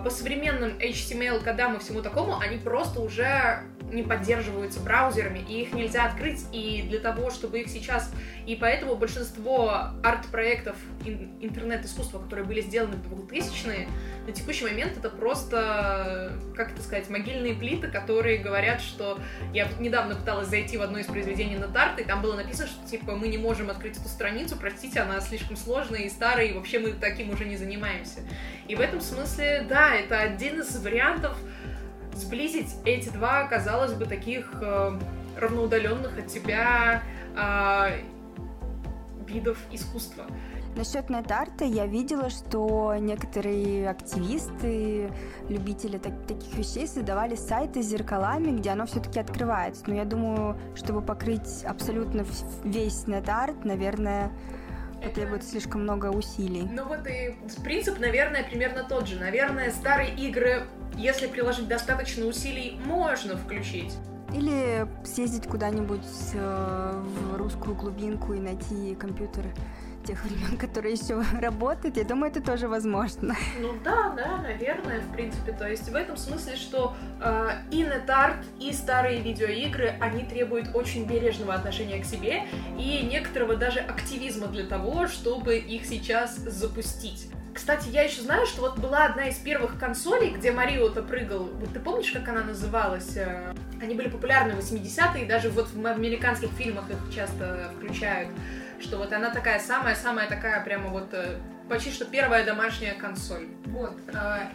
по 0.04 0.10
современным 0.10 0.78
HTML 0.80 1.44
кодам 1.44 1.76
и 1.76 1.80
всему 1.80 2.02
такому, 2.02 2.40
они 2.40 2.58
просто 2.58 3.00
уже 3.00 3.62
не 3.91 4.04
поддерживаются 4.04 4.80
браузерами, 4.80 5.39
и 5.47 5.62
их 5.62 5.73
нельзя 5.73 6.06
открыть, 6.06 6.45
и 6.52 6.84
для 6.89 7.00
того, 7.00 7.30
чтобы 7.30 7.60
их 7.60 7.69
сейчас... 7.69 8.12
И 8.45 8.56
поэтому 8.56 8.95
большинство 8.95 9.91
арт-проектов 10.04 10.76
ин- 11.06 11.32
интернет-искусства, 11.41 12.19
которые 12.19 12.45
были 12.45 12.62
сделаны 12.62 12.95
в 12.95 13.13
2000-е, 13.13 13.88
на 14.26 14.34
текущий 14.34 14.65
момент 14.65 14.97
это 14.97 15.10
просто, 15.10 16.34
как 16.56 16.71
это 16.71 16.82
сказать, 16.82 17.10
могильные 17.10 17.54
плиты, 17.54 17.88
которые 17.88 18.38
говорят, 18.39 18.82
что... 18.82 19.19
Я 19.54 19.67
недавно 19.80 20.15
пыталась 20.15 20.50
зайти 20.50 20.78
в 20.78 20.82
одно 20.82 21.00
из 21.00 21.06
произведений 21.06 21.58
на 21.58 21.67
Тарт, 21.67 22.00
и 22.00 22.04
там 22.04 22.21
было 22.21 22.36
написано, 22.36 22.67
что, 22.67 22.89
типа, 22.89 23.15
мы 23.15 23.28
не 23.28 23.38
можем 23.38 23.69
открыть 23.69 23.97
эту 23.97 24.10
страницу, 24.10 24.58
простите, 24.60 25.00
она 25.00 25.21
слишком 25.21 25.56
сложная 25.56 26.02
и 26.02 26.10
старая, 26.10 26.47
и 26.47 26.54
вообще 26.54 26.80
мы 26.80 26.91
таким 26.91 27.30
уже 27.30 27.45
не 27.45 27.56
занимаемся. 27.56 28.19
И 28.67 28.76
в 28.76 28.82
этом 28.82 29.00
смысле, 29.00 29.65
да, 29.67 29.95
это 29.95 30.19
один 30.19 30.60
из 30.60 30.76
вариантов 30.78 31.38
сблизить 32.17 32.75
эти 32.86 33.10
два, 33.10 33.45
казалось 33.45 33.93
бы, 33.93 34.06
таких 34.06 34.51
э, 34.62 34.99
равноудаленных 35.39 36.17
от 36.17 36.27
тебя 36.27 37.03
э, 37.36 38.01
видов 39.27 39.58
искусства. 39.71 40.25
Насчет 40.75 41.10
нет-арта 41.10 41.65
я 41.65 41.88
видела, 41.88 42.30
что 42.30 42.93
некоторые 42.99 43.89
активисты, 43.89 45.12
любители 45.49 45.97
так- 45.97 46.27
таких 46.27 46.53
вещей 46.53 46.88
создавали 46.88 47.36
сайты 47.36 47.82
с 47.82 47.88
зеркалами, 47.88 48.56
где 48.56 48.69
оно 48.69 48.86
все-таки 48.86 49.19
открывается. 49.19 49.84
Но 49.88 49.95
я 49.95 50.06
думаю, 50.06 50.56
чтобы 50.75 51.01
покрыть 51.01 51.63
абсолютно 51.65 52.23
весь 52.63 53.08
нет-арт, 53.08 53.65
наверное, 53.65 54.32
потребуется 55.04 55.50
слишком 55.50 55.84
много 55.84 56.08
усилий. 56.08 56.68
Ну 56.72 56.86
вот 56.86 57.08
и 57.08 57.36
принцип, 57.64 58.00
наверное, 58.00 58.44
примерно 58.44 58.84
тот 58.84 59.08
же. 59.08 59.20
Наверное, 59.20 59.72
старые 59.72 60.14
игры, 60.16 60.68
если 60.96 61.28
приложить 61.28 61.68
достаточно 61.68 62.26
усилий, 62.26 62.80
можно 62.86 63.38
включить. 63.38 63.94
Или 64.34 64.86
съездить 65.06 65.48
куда-нибудь 65.48 66.06
э, 66.34 67.04
в 67.04 67.38
русскую 67.38 67.76
глубинку 67.76 68.34
и 68.34 68.40
найти 68.40 68.96
компьютер 68.96 69.46
тех 70.08 70.24
времен, 70.24 70.58
который 70.65 70.93
еще 70.93 71.22
работает. 71.39 71.98
Я 71.98 72.04
думаю, 72.04 72.32
это 72.32 72.41
тоже 72.41 72.67
возможно. 72.67 73.36
Ну 73.60 73.74
да, 73.84 74.13
да, 74.15 74.38
наверное, 74.38 75.02
в 75.02 75.12
принципе. 75.13 75.52
То 75.52 75.67
есть 75.67 75.89
в 75.89 75.96
этом 75.96 76.17
смысле, 76.17 76.56
что 76.56 76.96
э, 77.22 77.50
и 77.72 77.84
NetArt, 77.84 78.38
и 78.60 78.72
старые 78.74 79.22
видеоигры, 79.22 79.96
они 80.00 80.24
требуют 80.24 80.70
очень 80.74 81.06
бережного 81.06 81.54
отношения 81.54 82.02
к 82.02 82.06
себе 82.06 82.43
и 82.78 83.08
некоторого 83.12 83.56
даже 83.56 83.80
активизма 83.80 84.48
для 84.48 84.65
того, 84.65 85.08
чтобы 85.08 85.58
их 85.58 85.86
сейчас 85.86 86.38
запустить. 86.38 87.30
Кстати, 87.54 87.89
я 87.89 88.04
еще 88.04 88.22
знаю, 88.22 88.46
что 88.46 88.62
вот 88.62 88.78
была 88.78 89.06
одна 89.06 89.30
из 89.30 89.36
первых 89.38 89.80
консолей, 89.80 90.30
где 90.30 90.52
Марио-то 90.52 91.02
прыгал. 91.02 91.50
Вот 91.60 91.74
ты 91.74 91.80
помнишь, 91.80 92.12
как 92.12 92.30
она 92.30 92.43
называлась? 92.43 93.17
Э, 93.17 93.52
Они 93.82 93.96
были 93.96 94.10
популярны 94.10 94.54
в 94.54 94.60
80-е, 94.60 95.24
и 95.24 95.28
даже 95.28 95.50
вот 95.50 95.70
в 95.74 95.86
американских 95.86 96.50
фильмах 96.52 96.89
их 96.91 96.98
часто 97.13 97.72
включают. 97.78 98.30
Что 98.80 98.98
вот 98.98 99.12
она 99.13 99.30
такая 99.30 99.60
самая-самая 99.60 100.28
такая 100.28 100.63
прямо 100.63 100.90
вот 100.90 101.13
э, 101.13 101.38
почти 101.68 101.92
что 101.92 102.06
первая 102.06 102.46
домашняя 102.46 102.94
консоль. 102.94 103.48
Вот. 103.66 103.98
э, 104.08 104.13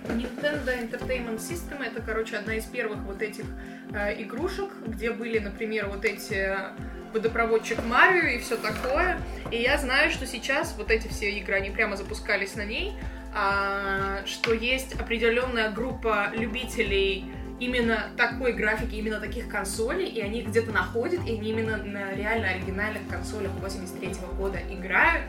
Nintendo 0.09 0.67
Entertainment 0.67 1.39
System 1.39 1.85
это, 1.85 2.01
короче, 2.01 2.37
одна 2.37 2.55
из 2.55 2.65
первых 2.65 2.99
вот 3.01 3.23
этих 3.23 3.45
э, 3.93 4.23
игрушек, 4.23 4.71
где 4.87 5.11
были, 5.11 5.39
например, 5.39 5.89
вот 5.89 6.05
эти 6.05 6.35
э, 6.35 6.71
водопроводчик 7.13 7.85
Марио 7.85 8.29
и 8.29 8.39
все 8.39 8.57
такое. 8.57 9.19
И 9.51 9.57
я 9.57 9.77
знаю, 9.79 10.11
что 10.11 10.27
сейчас 10.27 10.75
вот 10.77 10.91
эти 10.91 11.09
все 11.09 11.31
игры, 11.33 11.55
они 11.55 11.71
прямо 11.71 11.97
запускались 11.97 12.55
на 12.55 12.65
ней, 12.65 12.95
а, 13.35 14.25
что 14.27 14.53
есть 14.53 14.95
определенная 15.01 15.71
группа 15.71 16.29
любителей 16.35 17.33
именно 17.64 18.09
такой 18.16 18.53
графики, 18.53 18.96
именно 18.96 19.20
таких 19.20 19.48
консолей, 19.48 20.07
и 20.07 20.20
они 20.20 20.42
где-то 20.42 20.72
находят, 20.72 21.25
и 21.27 21.33
они 21.33 21.51
именно 21.51 21.77
на 21.77 22.12
реально 22.12 22.48
оригинальных 22.48 23.07
консолях 23.09 23.53
83 23.61 24.09
-го 24.09 24.35
года 24.37 24.59
играют. 24.70 25.25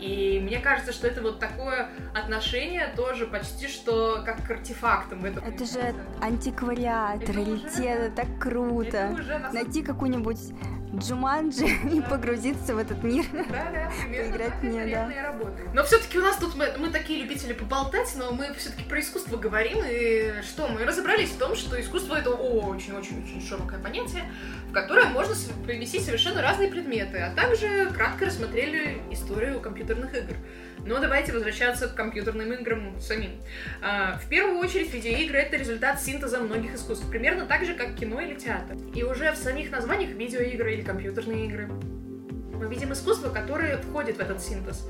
И 0.00 0.40
мне 0.40 0.58
кажется, 0.58 0.92
что 0.92 1.06
это 1.06 1.20
вот 1.20 1.38
такое 1.38 1.88
отношение 2.14 2.92
тоже 2.96 3.26
почти 3.26 3.68
что 3.68 4.22
как 4.24 4.44
к 4.46 4.50
артефактам 4.50 5.20
в 5.20 5.24
этом. 5.24 5.44
Это 5.44 5.64
же 5.64 5.94
антиквариат, 6.20 7.28
раритет, 7.28 7.98
это 7.98 8.16
так 8.16 8.38
круто. 8.38 8.96
Это 8.96 9.14
уже 9.14 9.38
Найти 9.52 9.82
какую-нибудь 9.82 10.38
Джуманджи 10.94 11.66
и 11.92 12.00
погрузиться 12.00 12.74
в 12.74 12.78
этот 12.78 13.02
мир. 13.02 13.24
Да, 13.32 13.70
да, 13.70 13.92
поиграть 14.08 14.62
мне, 14.62 14.86
да. 14.86 15.34
Но 15.72 15.84
все-таки 15.84 16.18
у 16.18 16.22
нас 16.22 16.36
тут 16.36 16.56
мы, 16.56 16.72
мы 16.78 16.90
такие 16.90 17.22
любители 17.22 17.52
поболтать, 17.52 18.12
но 18.16 18.32
мы 18.32 18.52
все-таки 18.54 18.82
про 18.84 19.00
искусство 19.00 19.36
говорим. 19.36 19.78
И 19.86 20.42
что, 20.42 20.68
мы 20.68 20.84
разобрались 20.84 21.30
в 21.30 21.38
том, 21.38 21.54
что 21.54 21.80
искусство 21.80 22.16
это 22.16 22.30
очень-очень-очень 22.30 23.40
широкое 23.40 23.78
понятие, 23.78 24.24
в 24.70 24.72
которое 24.72 25.06
можно 25.06 25.34
привести 25.66 25.98
совершенно 25.98 26.40
разные 26.40 26.68
предметы, 26.68 27.18
а 27.18 27.34
также 27.34 27.90
кратко 27.92 28.26
рассмотрели 28.26 28.98
историю 29.10 29.60
компьютерных 29.60 30.14
игр. 30.14 30.36
Но 30.86 31.00
давайте 31.00 31.32
возвращаться 31.32 31.88
к 31.88 31.94
компьютерным 31.96 32.52
играм 32.52 32.98
самим. 33.00 33.32
А, 33.82 34.18
в 34.18 34.28
первую 34.28 34.58
очередь, 34.58 34.94
видеоигры— 34.94 35.38
это 35.40 35.56
результат 35.56 36.00
синтеза 36.00 36.38
многих 36.38 36.74
искусств, 36.76 37.04
примерно 37.10 37.46
так 37.46 37.64
же, 37.64 37.74
как 37.74 37.96
кино 37.96 38.20
или 38.20 38.34
театр. 38.34 38.76
И 38.94 39.02
уже 39.02 39.32
в 39.32 39.36
самих 39.36 39.72
названиях 39.72 40.12
видеоигры 40.12 40.74
или 40.74 40.82
компьютерные 40.82 41.46
игры 41.46 41.68
мы 42.54 42.68
видим 42.68 42.92
искусство, 42.92 43.30
которое 43.30 43.78
входит 43.78 44.18
в 44.18 44.20
этот 44.20 44.40
синтез. 44.40 44.88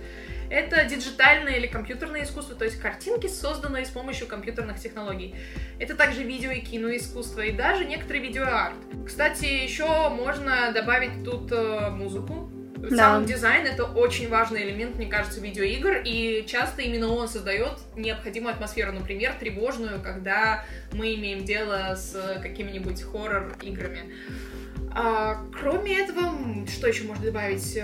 Это 0.51 0.85
диджитальное 0.85 1.55
или 1.55 1.67
компьютерное 1.69 2.25
искусство, 2.25 2.57
то 2.57 2.65
есть 2.65 2.81
картинки, 2.81 3.29
созданные 3.29 3.87
с 3.87 3.91
помощью 3.91 4.27
компьютерных 4.27 4.81
технологий. 4.81 5.35
Это 5.79 5.95
также 5.95 6.25
видео 6.25 6.51
и 6.51 6.61
киноискусство, 6.61 7.41
и 7.41 7.53
даже 7.53 7.85
некоторые 7.85 8.27
видеоарт. 8.27 8.75
Кстати, 9.07 9.45
еще 9.45 10.09
можно 10.09 10.73
добавить 10.73 11.25
тут 11.25 11.53
э, 11.53 11.91
музыку, 11.91 12.51
да. 12.89 12.97
Саунд 12.97 13.27
дизайн 13.27 13.67
это 13.67 13.85
очень 13.85 14.31
важный 14.31 14.63
элемент, 14.63 14.97
мне 14.97 15.07
кажется, 15.07 15.41
видеоигр, 15.41 16.01
и 16.03 16.47
часто 16.47 16.81
именно 16.81 17.09
он 17.09 17.29
создает 17.29 17.75
необходимую 17.95 18.55
атмосферу, 18.55 18.93
например, 18.93 19.35
тревожную, 19.39 20.01
когда 20.01 20.65
мы 20.93 21.15
имеем 21.15 21.45
дело 21.45 21.95
с 21.95 22.39
какими-нибудь 22.43 23.03
хоррор-играми. 23.03 24.15
А, 24.93 25.45
кроме 25.53 25.99
этого, 25.99 26.33
что 26.67 26.89
еще 26.89 27.05
можно 27.05 27.27
добавить? 27.27 27.79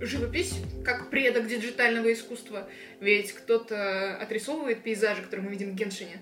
Живопись 0.00 0.54
как 0.84 1.10
предок 1.10 1.46
диджитального 1.46 2.12
искусства, 2.12 2.68
ведь 3.00 3.32
кто-то 3.32 4.16
отрисовывает 4.16 4.82
пейзажи, 4.82 5.22
которые 5.22 5.46
мы 5.46 5.52
видим 5.52 5.72
в 5.72 5.74
Геншине, 5.74 6.20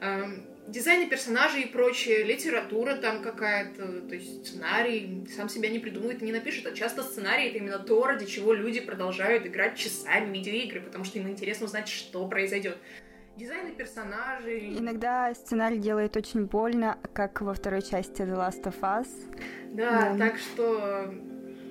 Эм, 0.00 0.44
дизайны 0.68 1.08
персонажей 1.08 1.62
и 1.62 1.66
прочее, 1.66 2.22
литература 2.22 2.94
там 2.94 3.20
какая-то, 3.20 4.02
то 4.02 4.14
есть 4.14 4.46
сценарий 4.46 5.26
сам 5.34 5.48
себя 5.48 5.70
не 5.70 5.80
придумывает 5.80 6.22
и 6.22 6.24
не 6.24 6.32
напишет, 6.32 6.66
а 6.66 6.72
часто 6.72 7.02
сценарий 7.02 7.48
это 7.48 7.58
именно 7.58 7.78
то, 7.78 8.06
ради 8.06 8.26
чего 8.26 8.52
люди 8.52 8.80
продолжают 8.80 9.44
играть 9.46 9.76
часами 9.76 10.36
видеоигры, 10.36 10.80
потому 10.80 11.04
что 11.04 11.18
им 11.18 11.28
интересно 11.28 11.66
узнать, 11.66 11.88
что 11.88 12.26
произойдет. 12.28 12.78
Дизайны 13.36 13.72
персонажей. 13.72 14.76
Иногда 14.78 15.32
сценарий 15.34 15.78
делает 15.78 16.16
очень 16.16 16.46
больно, 16.46 16.98
как 17.12 17.40
во 17.40 17.54
второй 17.54 17.82
части 17.82 18.22
The 18.22 18.36
Last 18.36 18.62
of 18.64 18.80
Us. 18.80 19.08
Да, 19.72 20.12
да. 20.12 20.18
так 20.18 20.38
что 20.38 21.12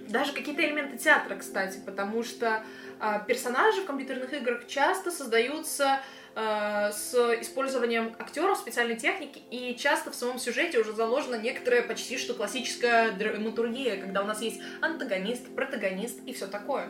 даже 0.08 0.34
какие-то 0.34 0.65
элементы 0.65 0.98
театра, 0.98 1.36
кстати, 1.36 1.80
потому 1.86 2.24
что 2.24 2.63
э, 3.00 3.20
персонажи 3.28 3.82
в 3.82 3.86
компьютерных 3.86 4.34
играх 4.34 4.67
часто 4.67 5.12
создаются 5.12 6.02
Э, 6.39 6.91
с 6.91 7.15
использованием 7.41 8.15
актеров, 8.20 8.60
специальной 8.60 8.96
техники, 8.96 9.41
и 9.50 9.76
часто 9.76 10.12
в 10.12 10.15
самом 10.15 10.38
сюжете 10.38 10.78
уже 10.78 10.93
заложена 10.93 11.34
некоторая 11.34 11.82
почти 11.82 12.20
что 12.20 12.36
классическая 12.36 13.12
драматургия, 13.13 14.00
когда 14.00 14.22
у 14.22 14.28
нас 14.28 14.39
есть 14.43 14.62
антагонист, 14.80 15.56
протагонист 15.56 16.20
и 16.28 16.34
все 16.34 16.46
такое. 16.46 16.89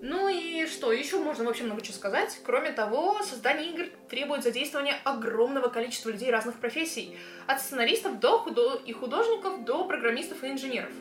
Ну 0.00 0.30
и 0.30 0.64
что, 0.64 0.90
еще 0.90 1.18
можно 1.18 1.44
вообще 1.44 1.64
много 1.64 1.82
чего 1.82 1.92
сказать. 1.92 2.40
Кроме 2.46 2.72
того, 2.72 3.22
создание 3.24 3.72
игр 3.72 3.90
требует 4.08 4.42
задействования 4.42 4.96
огромного 5.04 5.68
количества 5.68 6.08
людей 6.08 6.30
разных 6.30 6.58
профессий. 6.58 7.14
От 7.46 7.60
сценаристов 7.60 8.18
до 8.20 8.38
худо... 8.38 8.80
и 8.86 8.92
художников 8.94 9.66
до 9.66 9.84
программистов 9.84 10.42
и 10.44 10.48
инженеров. 10.48 10.92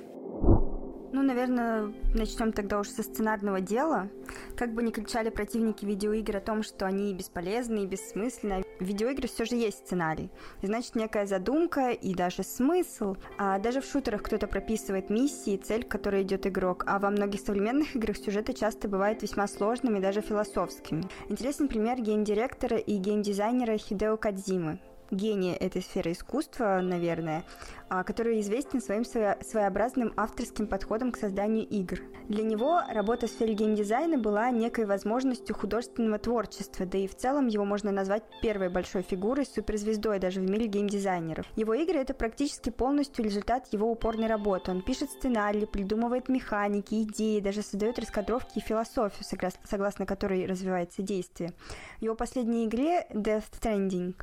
Ну, 1.14 1.22
наверное, 1.22 1.94
начнем 2.14 2.52
тогда 2.52 2.80
уж 2.80 2.90
со 2.90 3.02
сценарного 3.02 3.62
дела. 3.62 4.10
Как 4.58 4.74
бы 4.74 4.84
ни 4.84 4.92
кричали 4.92 5.30
противники 5.30 5.86
видеоигр 5.86 6.38
о 6.38 6.42
том, 6.42 6.64
что 6.64 6.86
они 6.86 7.14
бесполезны 7.14 7.84
и 7.84 7.88
бессмысленны, 7.88 8.64
в 8.80 8.84
видеоигры 8.84 9.28
все 9.28 9.46
же 9.46 9.56
есть 9.56 9.80
сценарий. 9.80 10.30
И 10.62 10.68
значит, 10.68 10.96
некая 10.96 11.26
задумка 11.26 11.92
и 11.92 12.14
даже 12.14 12.44
смысл. 12.44 13.16
А 13.38 13.58
даже 13.60 13.82
в 13.82 13.86
шутерах 13.86 14.22
кто-то 14.22 14.48
прописывает 14.48 15.10
миссии, 15.10 15.58
цель, 15.58 15.84
к 15.84 15.88
которой 15.88 16.24
идет 16.24 16.46
игрок. 16.46 16.84
А 16.88 17.00
во 17.00 17.10
многих 17.10 17.40
современных 17.40 17.96
играх 17.96 18.18
сюжеты 18.18 18.54
часто 18.54 18.88
бывают 18.88 19.22
весьма 19.22 19.48
сложными, 19.48 20.00
даже 20.00 20.22
философскими. 20.22 21.04
Интересный 21.30 21.68
пример 21.68 22.02
гейм-директора 22.02 22.78
и 22.78 22.98
гейм-дизайнера 22.98 23.78
Хидео 23.78 24.18
Кадзимы 24.18 24.80
гения 25.12 25.56
этой 25.56 25.82
сферы 25.82 26.12
искусства, 26.12 26.80
наверное, 26.82 27.44
а, 27.90 28.04
который 28.04 28.42
известен 28.42 28.82
своим 28.82 29.06
своеобразным 29.06 30.14
авторским 30.18 30.68
подходом 30.68 31.12
к 31.12 31.18
созданию 31.18 31.66
игр. 31.66 32.00
Для 32.28 32.44
него 32.44 32.82
работа 32.90 33.28
в 33.28 33.30
сфере 33.30 33.54
геймдизайна 33.54 34.18
была 34.18 34.52
некой 34.52 34.86
возможностью 34.86 35.56
художественного 35.56 36.20
творчества, 36.20 36.86
да 36.86 36.98
и 36.98 37.08
в 37.08 37.16
целом 37.16 37.48
его 37.48 37.64
можно 37.64 37.92
назвать 37.92 38.24
первой 38.42 38.68
большой 38.68 39.04
фигурой, 39.04 39.46
суперзвездой 39.46 40.20
даже 40.20 40.42
в 40.42 40.50
мире 40.50 40.68
геймдизайнеров. 40.68 41.46
Его 41.56 41.74
игры— 41.76 41.98
это 42.00 42.14
практически 42.14 42.70
полностью 42.70 43.24
результат 43.24 43.68
его 43.72 43.90
упорной 43.90 44.28
работы. 44.28 44.72
Он 44.72 44.82
пишет 44.82 45.10
сценарии, 45.10 45.66
придумывает 45.66 46.28
механики, 46.28 47.04
идеи, 47.04 47.40
даже 47.40 47.62
создает 47.62 48.00
раскадровки 48.00 48.58
и 48.58 48.62
философию, 48.62 49.24
согласно 49.64 50.06
которой 50.06 50.46
развивается 50.46 51.02
действие. 51.02 51.54
В 52.00 52.02
его 52.02 52.16
последней 52.16 52.66
игре 52.66 53.08
Death 53.12 53.46
Stranding 53.52 54.16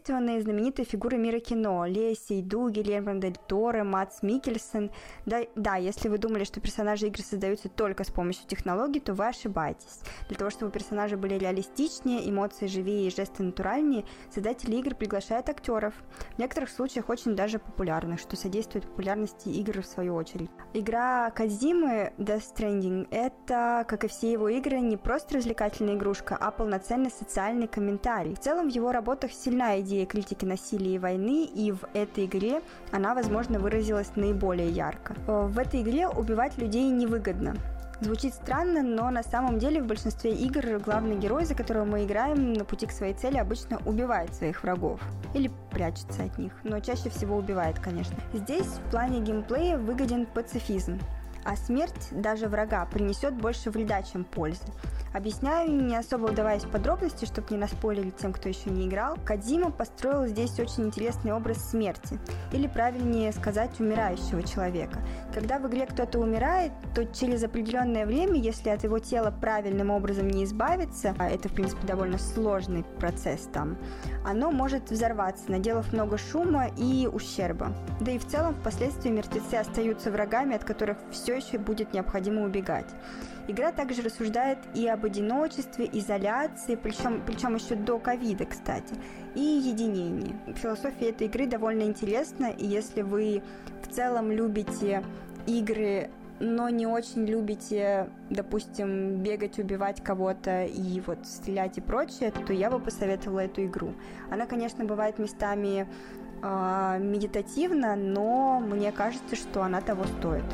задействованы 0.00 0.40
знаменитые 0.40 0.86
фигуры 0.86 1.18
мира 1.18 1.40
кино 1.40 1.84
Лея 1.84 2.14
Сейду, 2.14 2.68
Гильермо 2.70 3.14
Дель 3.16 3.36
Торе, 3.46 3.82
Матс 3.82 4.22
Микельсон. 4.22 4.90
Да, 5.26 5.40
да, 5.56 5.76
если 5.76 6.08
вы 6.08 6.18
думали, 6.18 6.44
что 6.44 6.60
персонажи 6.60 7.06
игры 7.06 7.22
создаются 7.22 7.68
только 7.68 8.04
с 8.04 8.10
помощью 8.10 8.46
технологий, 8.46 9.00
то 9.00 9.12
вы 9.12 9.28
ошибаетесь. 9.28 10.00
Для 10.28 10.36
того, 10.38 10.50
чтобы 10.50 10.72
персонажи 10.72 11.16
были 11.16 11.34
реалистичнее, 11.34 12.28
эмоции 12.28 12.66
живее 12.66 13.08
и 13.08 13.10
жесты 13.10 13.42
натуральнее, 13.42 14.04
создатели 14.32 14.76
игр 14.76 14.94
приглашают 14.94 15.48
актеров. 15.48 15.94
В 16.36 16.38
некоторых 16.38 16.70
случаях 16.70 17.08
очень 17.08 17.36
даже 17.36 17.58
популярных, 17.58 18.20
что 18.20 18.36
содействует 18.36 18.86
популярности 18.86 19.48
игр 19.48 19.82
в 19.82 19.86
свою 19.86 20.14
очередь. 20.14 20.50
Игра 20.72 21.30
Казимы 21.30 22.12
Death 22.16 22.44
Stranding— 22.54 23.06
это, 23.10 23.84
как 23.86 24.04
и 24.04 24.08
все 24.08 24.32
его 24.32 24.48
игры, 24.48 24.80
не 24.80 24.96
просто 24.96 25.36
развлекательная 25.36 25.94
игрушка, 25.94 26.36
а 26.40 26.50
полноценный 26.50 27.10
социальный 27.10 27.68
комментарий. 27.68 28.34
В 28.34 28.40
целом 28.40 28.70
в 28.70 28.74
его 28.74 28.92
работах 28.92 29.32
сильна 29.32 29.78
идея 29.80 29.89
критики 30.06 30.44
насилия 30.44 30.94
и 30.94 30.98
войны, 30.98 31.44
и 31.44 31.72
в 31.72 31.84
этой 31.94 32.26
игре 32.26 32.62
она, 32.92 33.14
возможно, 33.14 33.58
выразилась 33.58 34.12
наиболее 34.16 34.70
ярко. 34.70 35.14
Э, 35.26 35.46
в 35.46 35.58
этой 35.58 35.82
игре 35.82 36.08
убивать 36.08 36.58
людей 36.58 36.90
невыгодно. 36.90 37.54
Звучит 38.00 38.32
странно, 38.32 38.82
но 38.82 39.10
на 39.10 39.22
самом 39.22 39.58
деле 39.58 39.82
в 39.82 39.86
большинстве 39.86 40.32
игр 40.32 40.78
главный 40.78 41.16
герой, 41.16 41.44
за 41.44 41.54
которого 41.54 41.84
мы 41.84 42.04
играем, 42.04 42.54
на 42.54 42.64
пути 42.64 42.86
к 42.86 42.92
своей 42.92 43.12
цели 43.12 43.36
обычно 43.36 43.78
убивает 43.84 44.34
своих 44.34 44.62
врагов. 44.62 45.00
Или 45.34 45.50
прячется 45.70 46.24
от 46.24 46.38
них, 46.38 46.52
но 46.64 46.80
чаще 46.80 47.10
всего 47.10 47.36
убивает, 47.36 47.78
конечно. 47.78 48.16
Здесь 48.32 48.66
в 48.66 48.90
плане 48.90 49.20
геймплея 49.20 49.76
выгоден 49.76 50.24
пацифизм, 50.24 50.98
а 51.44 51.56
смерть 51.56 52.08
даже 52.10 52.48
врага 52.48 52.84
принесет 52.86 53.34
больше 53.34 53.70
вреда, 53.70 54.02
чем 54.02 54.24
пользы. 54.24 54.64
Объясняю, 55.12 55.72
не 55.72 55.96
особо 55.96 56.26
вдаваясь 56.26 56.62
в 56.62 56.70
подробности, 56.70 57.24
чтобы 57.24 57.48
не 57.50 57.56
наспойлили 57.56 58.10
тем, 58.10 58.32
кто 58.32 58.48
еще 58.48 58.70
не 58.70 58.86
играл. 58.86 59.16
Кадима 59.24 59.72
построил 59.72 60.26
здесь 60.26 60.58
очень 60.60 60.84
интересный 60.86 61.32
образ 61.32 61.70
смерти, 61.70 62.18
или 62.52 62.68
правильнее 62.68 63.32
сказать, 63.32 63.80
умирающего 63.80 64.44
человека. 64.44 65.00
Когда 65.34 65.58
в 65.58 65.66
игре 65.66 65.86
кто-то 65.86 66.20
умирает, 66.20 66.70
то 66.94 67.04
через 67.04 67.42
определенное 67.42 68.06
время, 68.06 68.34
если 68.34 68.70
от 68.70 68.84
его 68.84 69.00
тела 69.00 69.32
правильным 69.32 69.90
образом 69.90 70.28
не 70.28 70.44
избавиться, 70.44 71.14
а 71.18 71.28
это, 71.28 71.48
в 71.48 71.54
принципе, 71.54 71.86
довольно 71.86 72.18
сложный 72.18 72.84
процесс 73.00 73.48
там, 73.52 73.78
оно 74.24 74.52
может 74.52 74.90
взорваться, 74.90 75.50
наделав 75.50 75.92
много 75.92 76.18
шума 76.18 76.68
и 76.76 77.08
ущерба. 77.12 77.72
Да 78.00 78.12
и 78.12 78.18
в 78.18 78.26
целом, 78.26 78.54
впоследствии 78.54 79.10
мертвецы 79.10 79.54
остаются 79.54 80.12
врагами, 80.12 80.54
от 80.54 80.64
которых 80.64 80.98
все 81.10 81.29
еще 81.34 81.58
будет 81.58 81.92
необходимо 81.92 82.42
убегать. 82.42 82.86
Игра 83.48 83.72
также 83.72 84.02
рассуждает 84.02 84.58
и 84.74 84.86
об 84.86 85.04
одиночестве, 85.04 85.88
изоляции, 85.92 86.76
причем, 86.76 87.22
причем 87.26 87.56
еще 87.56 87.74
до 87.74 87.98
ковида, 87.98 88.46
кстати, 88.46 88.94
и 89.34 89.40
единении. 89.40 90.36
Философия 90.54 91.10
этой 91.10 91.26
игры 91.26 91.46
довольно 91.46 91.82
интересна, 91.82 92.46
и 92.46 92.66
если 92.66 93.02
вы 93.02 93.42
в 93.82 93.92
целом 93.92 94.30
любите 94.30 95.02
игры 95.46 96.10
но 96.40 96.70
не 96.70 96.86
очень 96.86 97.26
любите, 97.26 98.08
допустим, 98.30 99.18
бегать, 99.22 99.58
убивать 99.58 100.02
кого-то 100.02 100.64
и 100.64 101.00
вот 101.00 101.18
стрелять 101.26 101.76
и 101.76 101.82
прочее, 101.82 102.32
то 102.32 102.52
я 102.54 102.70
бы 102.70 102.80
посоветовала 102.80 103.40
эту 103.40 103.66
игру. 103.66 103.92
Она, 104.30 104.46
конечно, 104.46 104.84
бывает 104.86 105.18
местами 105.18 105.86
э, 106.42 106.98
медитативна, 107.00 107.96
но 107.96 108.60
мне 108.60 108.92
кажется, 108.92 109.36
что 109.36 109.62
она 109.62 109.80
того 109.80 110.04
стоит. 110.18 110.44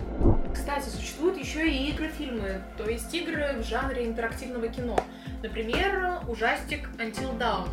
Кстати, 0.52 0.88
существуют 0.88 1.36
еще 1.38 1.68
и 1.68 1.90
игры-фильмы, 1.90 2.62
то 2.76 2.88
есть 2.88 3.12
игры 3.14 3.56
в 3.58 3.62
жанре 3.64 4.06
интерактивного 4.06 4.68
кино. 4.68 4.98
Например, 5.42 6.20
ужастик 6.28 6.88
Until 6.98 7.38
Dawn 7.38 7.68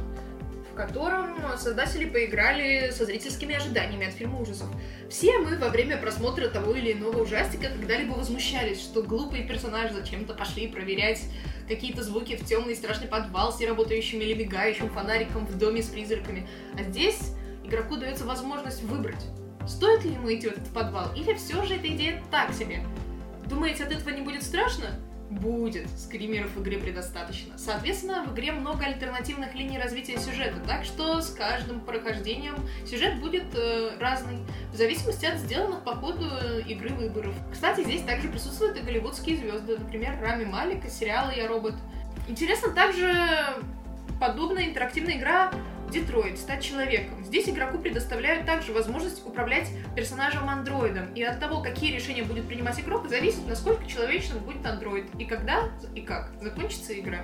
в 0.73 0.76
котором 0.76 1.38
создатели 1.60 2.06
поиграли 2.06 2.89
со 2.89 3.06
зрительскими 3.06 3.54
ожиданиями 3.54 4.08
от 4.08 4.13
фильма 4.13 4.41
ужасов. 4.41 4.67
Все 5.08 5.38
мы 5.38 5.56
во 5.60 5.69
время 5.69 5.97
просмотра 5.97 6.47
того 6.47 6.73
или 6.73 6.93
иного 6.93 7.21
ужастика 7.21 7.67
когда-либо 7.67 8.13
возмущались, 8.13 8.82
что 8.82 9.04
глупые 9.04 9.47
персонажи 9.47 9.93
зачем-то 9.93 10.34
пошли 10.34 10.67
проверять 10.67 11.21
какие-то 11.67 12.02
звуки 12.02 12.36
в 12.36 12.43
темный 12.43 12.76
страшный 12.76 13.08
подвал 13.08 13.54
с 13.54 13.60
неработающим 13.60 14.19
или 14.21 14.34
мигающим 14.34 14.89
фонариком 14.89 15.45
в 15.45 15.60
доме 15.60 15.84
с 15.84 15.89
призраками. 15.89 16.47
А 16.76 16.82
здесь 16.82 17.36
игроку 17.63 17.97
дается 17.97 18.26
возможность 18.26 18.84
выбрать, 18.84 19.26
стоит 19.67 20.04
ли 20.04 20.13
ему 20.13 20.34
идти 20.34 20.47
в 20.47 20.52
этот 20.52 20.67
подвал, 20.69 21.13
или 21.15 21.34
все 21.34 21.63
же 21.63 21.76
эта 21.76 21.88
идея 21.88 22.21
так 22.32 22.54
себе. 22.54 22.84
Думаете, 23.45 23.84
от 23.84 23.91
этого 23.91 24.10
не 24.10 24.21
будет 24.21 24.43
страшно? 24.43 24.89
будет. 25.39 25.89
Скримеров 25.97 26.56
в 26.56 26.62
игре 26.62 26.78
предостаточно. 26.78 27.58
Соответственно, 27.58 28.23
в 28.23 28.34
игре 28.34 28.52
много 28.52 28.86
альтернативных 28.86 29.56
линий 29.56 29.78
развития 29.78 30.17
сюжета, 30.17 30.60
так 30.67 30.84
что 30.86 31.21
с 31.21 31.30
каждым 31.30 31.80
прохождением 31.82 32.56
сюжет 32.86 33.19
будет 33.19 33.45
э, 33.56 33.91
разный, 33.99 34.39
в 34.71 34.76
зависимости 34.76 35.26
от 35.26 35.38
сделанных 35.38 35.84
по 35.84 35.95
ходу 35.95 36.26
э, 36.26 36.62
игры 36.67 36.89
выборов. 36.89 37.34
Кстати, 37.52 37.84
здесь 37.84 38.02
также 38.02 38.30
присутствуют 38.30 38.78
и 38.78 38.82
голливудские 38.82 39.38
звезды, 39.38 39.78
например, 39.78 40.19
Рами 40.21 40.45
Малик 40.45 40.86
из 40.86 40.93
сериала 40.93 41.32
«Я 41.32 41.47
робот». 41.47 41.76
Интересно 42.28 42.69
также 42.69 43.12
подобная 44.19 44.65
интерактивная 44.65 45.17
игра 45.17 45.52
Детройт, 45.93 46.39
стать 46.39 46.63
человеком. 46.63 47.23
Здесь 47.23 47.47
игроку 47.47 47.77
предоставляют 47.77 48.47
также 48.47 48.73
возможность 48.73 49.23
управлять 49.27 49.69
персонажем-андроидом. 49.95 51.13
И 51.13 51.21
от 51.21 51.39
того, 51.39 51.62
какие 51.62 51.93
решения 51.93 52.23
будет 52.23 52.47
принимать 52.47 52.79
игрок, 52.79 53.08
зависит, 53.08 53.47
насколько 53.47 53.86
человечным 53.86 54.39
будет 54.39 54.65
андроид. 54.65 55.06
И 55.19 55.25
когда 55.25 55.69
и 55.93 56.01
как 56.01 56.32
закончится 56.41 56.99
игра. 56.99 57.19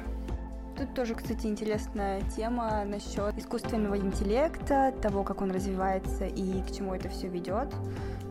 Тут 0.77 0.93
тоже, 0.93 1.15
кстати, 1.15 1.47
интересная 1.47 2.21
тема 2.35 2.85
насчет 2.85 3.35
искусственного 3.37 3.97
интеллекта, 3.97 4.93
того, 5.01 5.23
как 5.23 5.41
он 5.41 5.49
развивается 5.49 6.27
и 6.27 6.61
к 6.61 6.71
чему 6.71 6.93
это 6.93 7.09
все 7.09 7.27
ведет. 7.27 7.73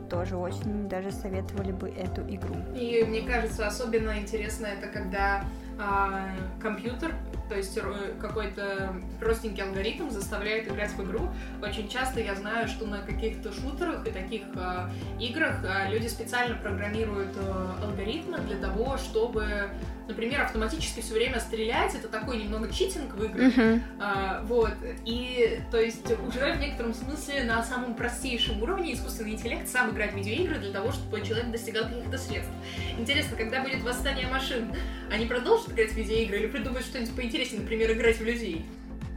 Тоже 0.08 0.36
очень 0.36 0.88
даже 0.88 1.10
советовали 1.10 1.72
бы 1.72 1.90
эту 1.90 2.22
игру. 2.22 2.54
И 2.76 3.04
мне 3.04 3.22
кажется, 3.22 3.66
особенно 3.66 4.16
интересно 4.18 4.66
это, 4.66 4.86
когда 4.86 5.44
а, 5.78 6.28
компьютер 6.62 7.14
то 7.48 7.56
есть 7.56 7.76
э, 7.76 8.14
какой-то 8.20 8.94
простенький 9.20 9.62
алгоритм 9.62 10.10
заставляет 10.10 10.68
играть 10.68 10.92
в 10.92 11.04
игру. 11.04 11.28
Очень 11.62 11.88
часто 11.88 12.20
я 12.20 12.34
знаю, 12.34 12.68
что 12.68 12.86
на 12.86 13.02
каких-то 13.02 13.52
шутерах 13.52 14.06
и 14.06 14.10
таких 14.10 14.42
э, 14.54 14.90
играх 15.20 15.64
э, 15.64 15.90
люди 15.90 16.06
специально 16.06 16.56
программируют 16.56 17.36
э, 17.36 17.84
алгоритмы 17.84 18.38
для 18.38 18.56
того, 18.56 18.96
чтобы 18.98 19.70
например, 20.08 20.40
автоматически 20.40 21.00
все 21.00 21.14
время 21.14 21.38
стрелять, 21.38 21.94
это 21.94 22.08
такой 22.08 22.38
немного 22.38 22.72
читинг 22.72 23.14
в 23.14 23.22
играх. 23.24 23.56
Uh-huh. 23.56 23.80
А, 24.00 24.42
вот. 24.44 24.72
И, 25.04 25.60
то 25.70 25.78
есть, 25.78 26.10
уже 26.26 26.52
в 26.54 26.60
некотором 26.60 26.94
смысле 26.94 27.44
на 27.44 27.62
самом 27.62 27.94
простейшем 27.94 28.60
уровне 28.62 28.94
искусственный 28.94 29.32
интеллект 29.32 29.68
сам 29.68 29.90
играет 29.90 30.14
в 30.14 30.16
видеоигры 30.16 30.58
для 30.58 30.72
того, 30.72 30.92
чтобы 30.92 31.20
человек 31.20 31.50
достигал 31.50 31.84
каких-то 31.84 32.16
средств. 32.16 32.52
Интересно, 32.98 33.36
когда 33.36 33.62
будет 33.62 33.82
восстание 33.82 34.26
машин, 34.26 34.74
они 35.12 35.26
продолжат 35.26 35.72
играть 35.72 35.92
в 35.92 35.96
видеоигры 35.96 36.38
или 36.38 36.46
придумают 36.46 36.86
что-нибудь 36.86 37.14
поинтереснее, 37.14 37.37
например, 37.58 37.92
играть 37.92 38.18
в 38.18 38.24
людей? 38.24 38.66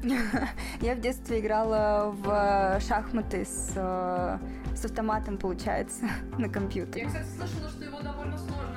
Я 0.82 0.96
в 0.96 1.02
детстве 1.02 1.40
играла 1.40 2.12
в 2.12 2.82
шахматы 2.82 3.46
с, 3.46 3.74
э, 3.76 4.38
с 4.76 4.86
автоматом, 4.86 5.38
получается, 5.38 6.10
на 6.38 6.50
компьютере. 6.50 7.04
Я, 7.04 7.08
кстати, 7.08 7.28
слышала, 7.38 7.70
что 7.70 7.84
его 7.84 8.02
довольно 8.02 8.38
сложно 8.38 8.72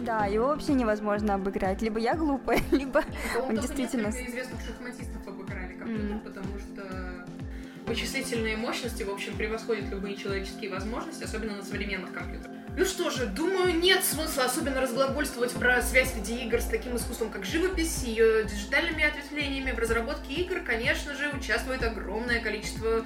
да, 0.00 0.26
его 0.26 0.46
вообще 0.46 0.72
невозможно 0.72 1.34
обыграть. 1.34 1.82
Либо 1.82 1.98
я 1.98 2.14
глупая, 2.14 2.60
либо 2.70 3.02
он 3.46 3.56
действительно... 3.56 4.08
известных 4.08 4.60
шахматистов 4.64 5.26
обыграли 5.26 5.74
компьютер, 5.74 6.16
mm. 6.16 6.20
потому 6.20 6.58
что 6.58 7.26
вычислительные 7.86 8.56
мощности, 8.56 9.02
в 9.02 9.10
общем, 9.10 9.36
превосходят 9.36 9.90
любые 9.90 10.16
человеческие 10.16 10.70
возможности, 10.70 11.24
особенно 11.24 11.56
на 11.56 11.62
современных 11.62 12.12
компьютерах. 12.12 12.57
Ну 12.78 12.84
что 12.84 13.10
же, 13.10 13.26
думаю, 13.26 13.76
нет 13.76 14.04
смысла 14.04 14.44
особенно 14.44 14.80
разглагольствовать 14.80 15.50
про 15.50 15.82
связь 15.82 16.14
видеоигр 16.14 16.60
с 16.60 16.66
таким 16.66 16.94
искусством, 16.94 17.28
как 17.28 17.44
живопись, 17.44 18.04
ее 18.04 18.44
диджитальными 18.44 19.02
ответвлениями. 19.02 19.72
В 19.72 19.80
разработке 19.80 20.34
игр, 20.34 20.60
конечно 20.60 21.16
же, 21.16 21.28
участвует 21.30 21.82
огромное 21.82 22.40
количество 22.40 23.04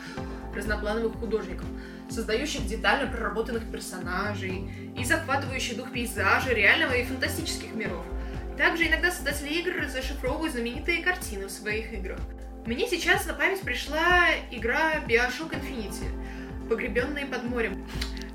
разноплановых 0.54 1.14
художников, 1.14 1.64
создающих 2.10 2.66
детально 2.66 3.10
проработанных 3.10 3.62
персонажей 3.72 4.70
и 4.94 5.06
захватывающих 5.06 5.78
дух 5.78 5.90
пейзажа, 5.90 6.52
реального 6.52 6.92
и 6.92 7.04
фантастических 7.04 7.72
миров. 7.72 8.04
Также 8.58 8.88
иногда 8.88 9.10
создатели 9.10 9.54
игр 9.54 9.86
зашифровывают 9.88 10.52
знаменитые 10.52 11.02
картины 11.02 11.46
в 11.46 11.50
своих 11.50 11.94
играх. 11.94 12.20
Мне 12.66 12.86
сейчас 12.90 13.24
на 13.24 13.32
память 13.32 13.62
пришла 13.62 14.26
игра 14.50 14.96
Bioshock 15.08 15.54
Infinity, 15.58 16.68
погребенные 16.68 17.24
под 17.24 17.44
морем 17.44 17.86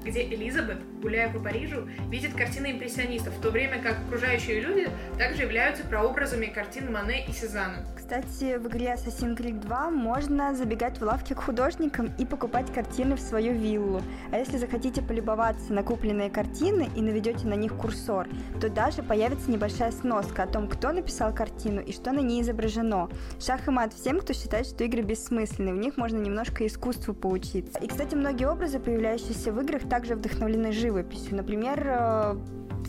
где 0.07 0.23
Элизабет, 0.23 0.77
гуляя 1.01 1.31
по 1.31 1.39
Парижу, 1.39 1.87
видит 2.09 2.33
картины 2.33 2.71
импрессионистов, 2.71 3.33
в 3.35 3.41
то 3.41 3.51
время 3.51 3.81
как 3.81 3.97
окружающие 4.07 4.61
люди 4.61 4.89
также 5.17 5.43
являются 5.43 5.83
прообразами 5.83 6.45
картин 6.45 6.91
Мане 6.91 7.25
и 7.27 7.31
Сезанна. 7.31 7.85
Кстати, 7.95 8.57
в 8.57 8.67
игре 8.67 8.95
Assassin's 8.95 9.37
Creed 9.37 9.59
2 9.59 9.89
можно 9.91 10.55
забегать 10.55 10.99
в 10.99 11.01
лавки 11.03 11.33
к 11.33 11.39
художникам 11.39 12.11
и 12.17 12.25
покупать 12.25 12.71
картины 12.73 13.15
в 13.15 13.19
свою 13.19 13.53
виллу. 13.53 14.01
А 14.31 14.37
если 14.37 14.57
захотите 14.57 15.01
полюбоваться 15.01 15.73
на 15.73 15.83
купленные 15.83 16.29
картины 16.29 16.89
и 16.95 17.01
наведете 17.01 17.45
на 17.47 17.55
них 17.55 17.73
курсор, 17.75 18.27
то 18.61 18.69
даже 18.69 19.03
появится 19.03 19.51
небольшая 19.51 19.91
сноска 19.91 20.43
о 20.43 20.47
том, 20.47 20.69
кто 20.69 20.93
написал 20.93 21.33
картину 21.33 21.81
и 21.81 21.91
что 21.91 22.13
на 22.13 22.19
ней 22.19 22.41
изображено. 22.41 23.09
Шах 23.41 23.67
и 23.67 23.71
мат 23.71 23.93
всем, 23.93 24.21
кто 24.21 24.31
считает, 24.31 24.67
что 24.67 24.85
игры 24.85 25.01
бессмысленны, 25.01 25.73
в 25.73 25.77
них 25.77 25.97
можно 25.97 26.17
немножко 26.17 26.65
искусству 26.65 27.13
поучиться. 27.13 27.79
И, 27.79 27.87
кстати, 27.87 28.15
многие 28.15 28.49
образы, 28.49 28.79
появляющиеся 28.79 29.51
в 29.51 29.59
играх, 29.59 29.87
также 29.97 30.13
вдохновлены 30.13 30.71
живописью. 30.71 31.35
Например, 31.35 31.83
э, 31.83 32.35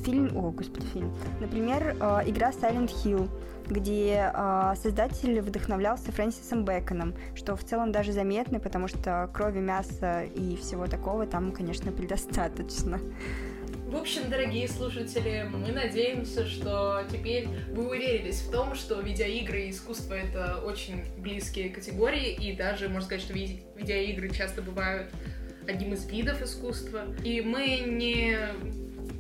фильм, 0.05 0.37
о, 0.37 0.51
господи, 0.51 0.85
фильм. 0.93 1.17
Например, 1.41 1.97
э, 1.99 2.23
игра 2.27 2.51
Silent 2.51 2.93
Hill 3.03 3.31
где 3.71 4.33
э, 4.33 4.75
создатель 4.83 5.43
вдохновлялся 5.43 6.11
Фрэнсисом 6.11 6.65
Бэконом, 6.65 7.15
что 7.35 7.55
в 7.55 7.63
целом 7.65 7.93
даже 7.93 8.13
заметно, 8.13 8.61
потому 8.61 8.89
что 8.89 9.29
крови, 9.35 9.59
мяса 9.59 10.23
и 10.23 10.57
всего 10.57 10.87
такого 10.87 11.27
там, 11.27 11.53
конечно, 11.53 11.93
предостаточно. 11.93 12.99
В 13.89 13.97
общем, 13.97 14.31
дорогие 14.31 14.69
слушатели, 14.69 15.47
мы 15.51 15.73
надеемся, 15.73 16.47
что 16.47 17.05
теперь 17.11 17.49
вы 17.71 17.89
уверились 17.89 18.41
в 18.41 18.51
том, 18.51 18.75
что 18.75 19.01
видеоигры 19.01 19.63
и 19.63 19.71
искусство— 19.71 20.15
это 20.15 20.63
очень 20.65 21.05
близкие 21.19 21.71
категории, 21.71 22.33
и 22.33 22.55
даже, 22.55 22.89
можно 22.89 23.07
сказать, 23.07 23.23
что 23.23 23.33
видеоигры 23.33 24.31
часто 24.31 24.63
бывают 24.63 25.11
одним 25.69 25.95
из 25.95 26.07
видов 26.07 26.43
искусства. 26.43 27.05
И 27.25 27.41
мы 27.41 27.79
не 27.87 28.39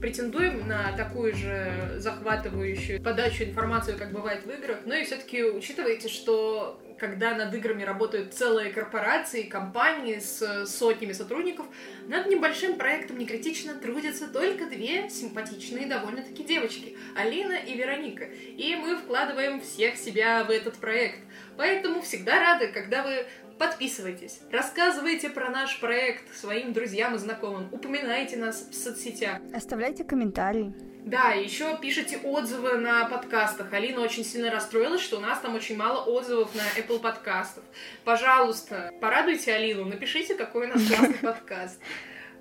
претендуем 0.00 0.66
на 0.66 0.92
такую 0.96 1.34
же 1.34 1.96
захватывающую 1.96 3.02
подачу 3.02 3.44
информации, 3.44 3.92
как 3.92 4.12
бывает 4.12 4.44
в 4.44 4.50
играх, 4.50 4.78
но 4.84 4.94
и 4.94 5.04
все-таки 5.04 5.42
учитывайте, 5.42 6.08
что 6.08 6.80
когда 6.98 7.34
над 7.34 7.54
играми 7.54 7.84
работают 7.84 8.34
целые 8.34 8.70
корпорации, 8.70 9.42
компании 9.42 10.18
с 10.18 10.66
сотнями 10.66 11.12
сотрудников, 11.12 11.66
над 12.08 12.26
небольшим 12.26 12.76
проектом 12.76 13.18
некритично 13.18 13.74
трудятся 13.74 14.28
только 14.28 14.66
две 14.66 15.08
симпатичные 15.08 15.86
довольно-таки 15.86 16.42
девочки, 16.42 16.96
Алина 17.16 17.54
и 17.54 17.76
Вероника. 17.76 18.24
И 18.24 18.76
мы 18.76 18.96
вкладываем 18.96 19.60
всех 19.60 19.96
себя 19.96 20.44
в 20.44 20.50
этот 20.50 20.76
проект. 20.76 21.20
Поэтому 21.56 22.02
всегда 22.02 22.40
рады, 22.40 22.68
когда 22.68 23.04
вы 23.04 23.26
Подписывайтесь, 23.58 24.40
рассказывайте 24.52 25.30
про 25.30 25.50
наш 25.50 25.80
проект 25.80 26.36
своим 26.36 26.72
друзьям 26.72 27.16
и 27.16 27.18
знакомым, 27.18 27.68
упоминайте 27.72 28.36
нас 28.36 28.68
в 28.70 28.74
соцсетях. 28.74 29.38
Оставляйте 29.52 30.04
комментарии. 30.04 30.72
Да, 31.04 31.30
еще 31.30 31.76
пишите 31.80 32.18
отзывы 32.18 32.76
на 32.76 33.06
подкастах. 33.06 33.72
Алина 33.72 34.00
очень 34.00 34.24
сильно 34.24 34.50
расстроилась, 34.50 35.00
что 35.00 35.16
у 35.16 35.20
нас 35.20 35.40
там 35.40 35.54
очень 35.54 35.76
мало 35.76 36.04
отзывов 36.04 36.54
на 36.54 36.62
Apple 36.78 37.00
подкастов. 37.00 37.64
Пожалуйста, 38.04 38.92
порадуйте 39.00 39.54
Алину, 39.54 39.86
напишите, 39.86 40.34
какой 40.34 40.66
у 40.66 40.74
нас 40.74 40.86
классный 40.86 41.14
подкаст. 41.22 41.80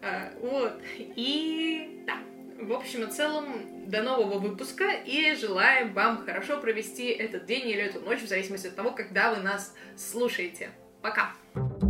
А, 0.02 0.32
вот. 0.42 0.74
И 0.98 2.04
да. 2.06 2.18
В 2.60 2.74
общем 2.74 3.04
и 3.04 3.12
целом, 3.12 3.88
до 3.88 4.02
нового 4.02 4.40
выпуска 4.40 4.90
и 5.06 5.36
желаем 5.36 5.94
вам 5.94 6.26
хорошо 6.26 6.60
провести 6.60 7.06
этот 7.06 7.46
день 7.46 7.70
или 7.70 7.84
эту 7.84 8.02
ночь, 8.02 8.22
в 8.22 8.28
зависимости 8.28 8.68
от 8.68 8.76
того, 8.76 8.92
когда 8.92 9.34
вы 9.34 9.44
нас 9.44 9.76
слушаете. 9.96 10.72
Bacana. 11.04 11.87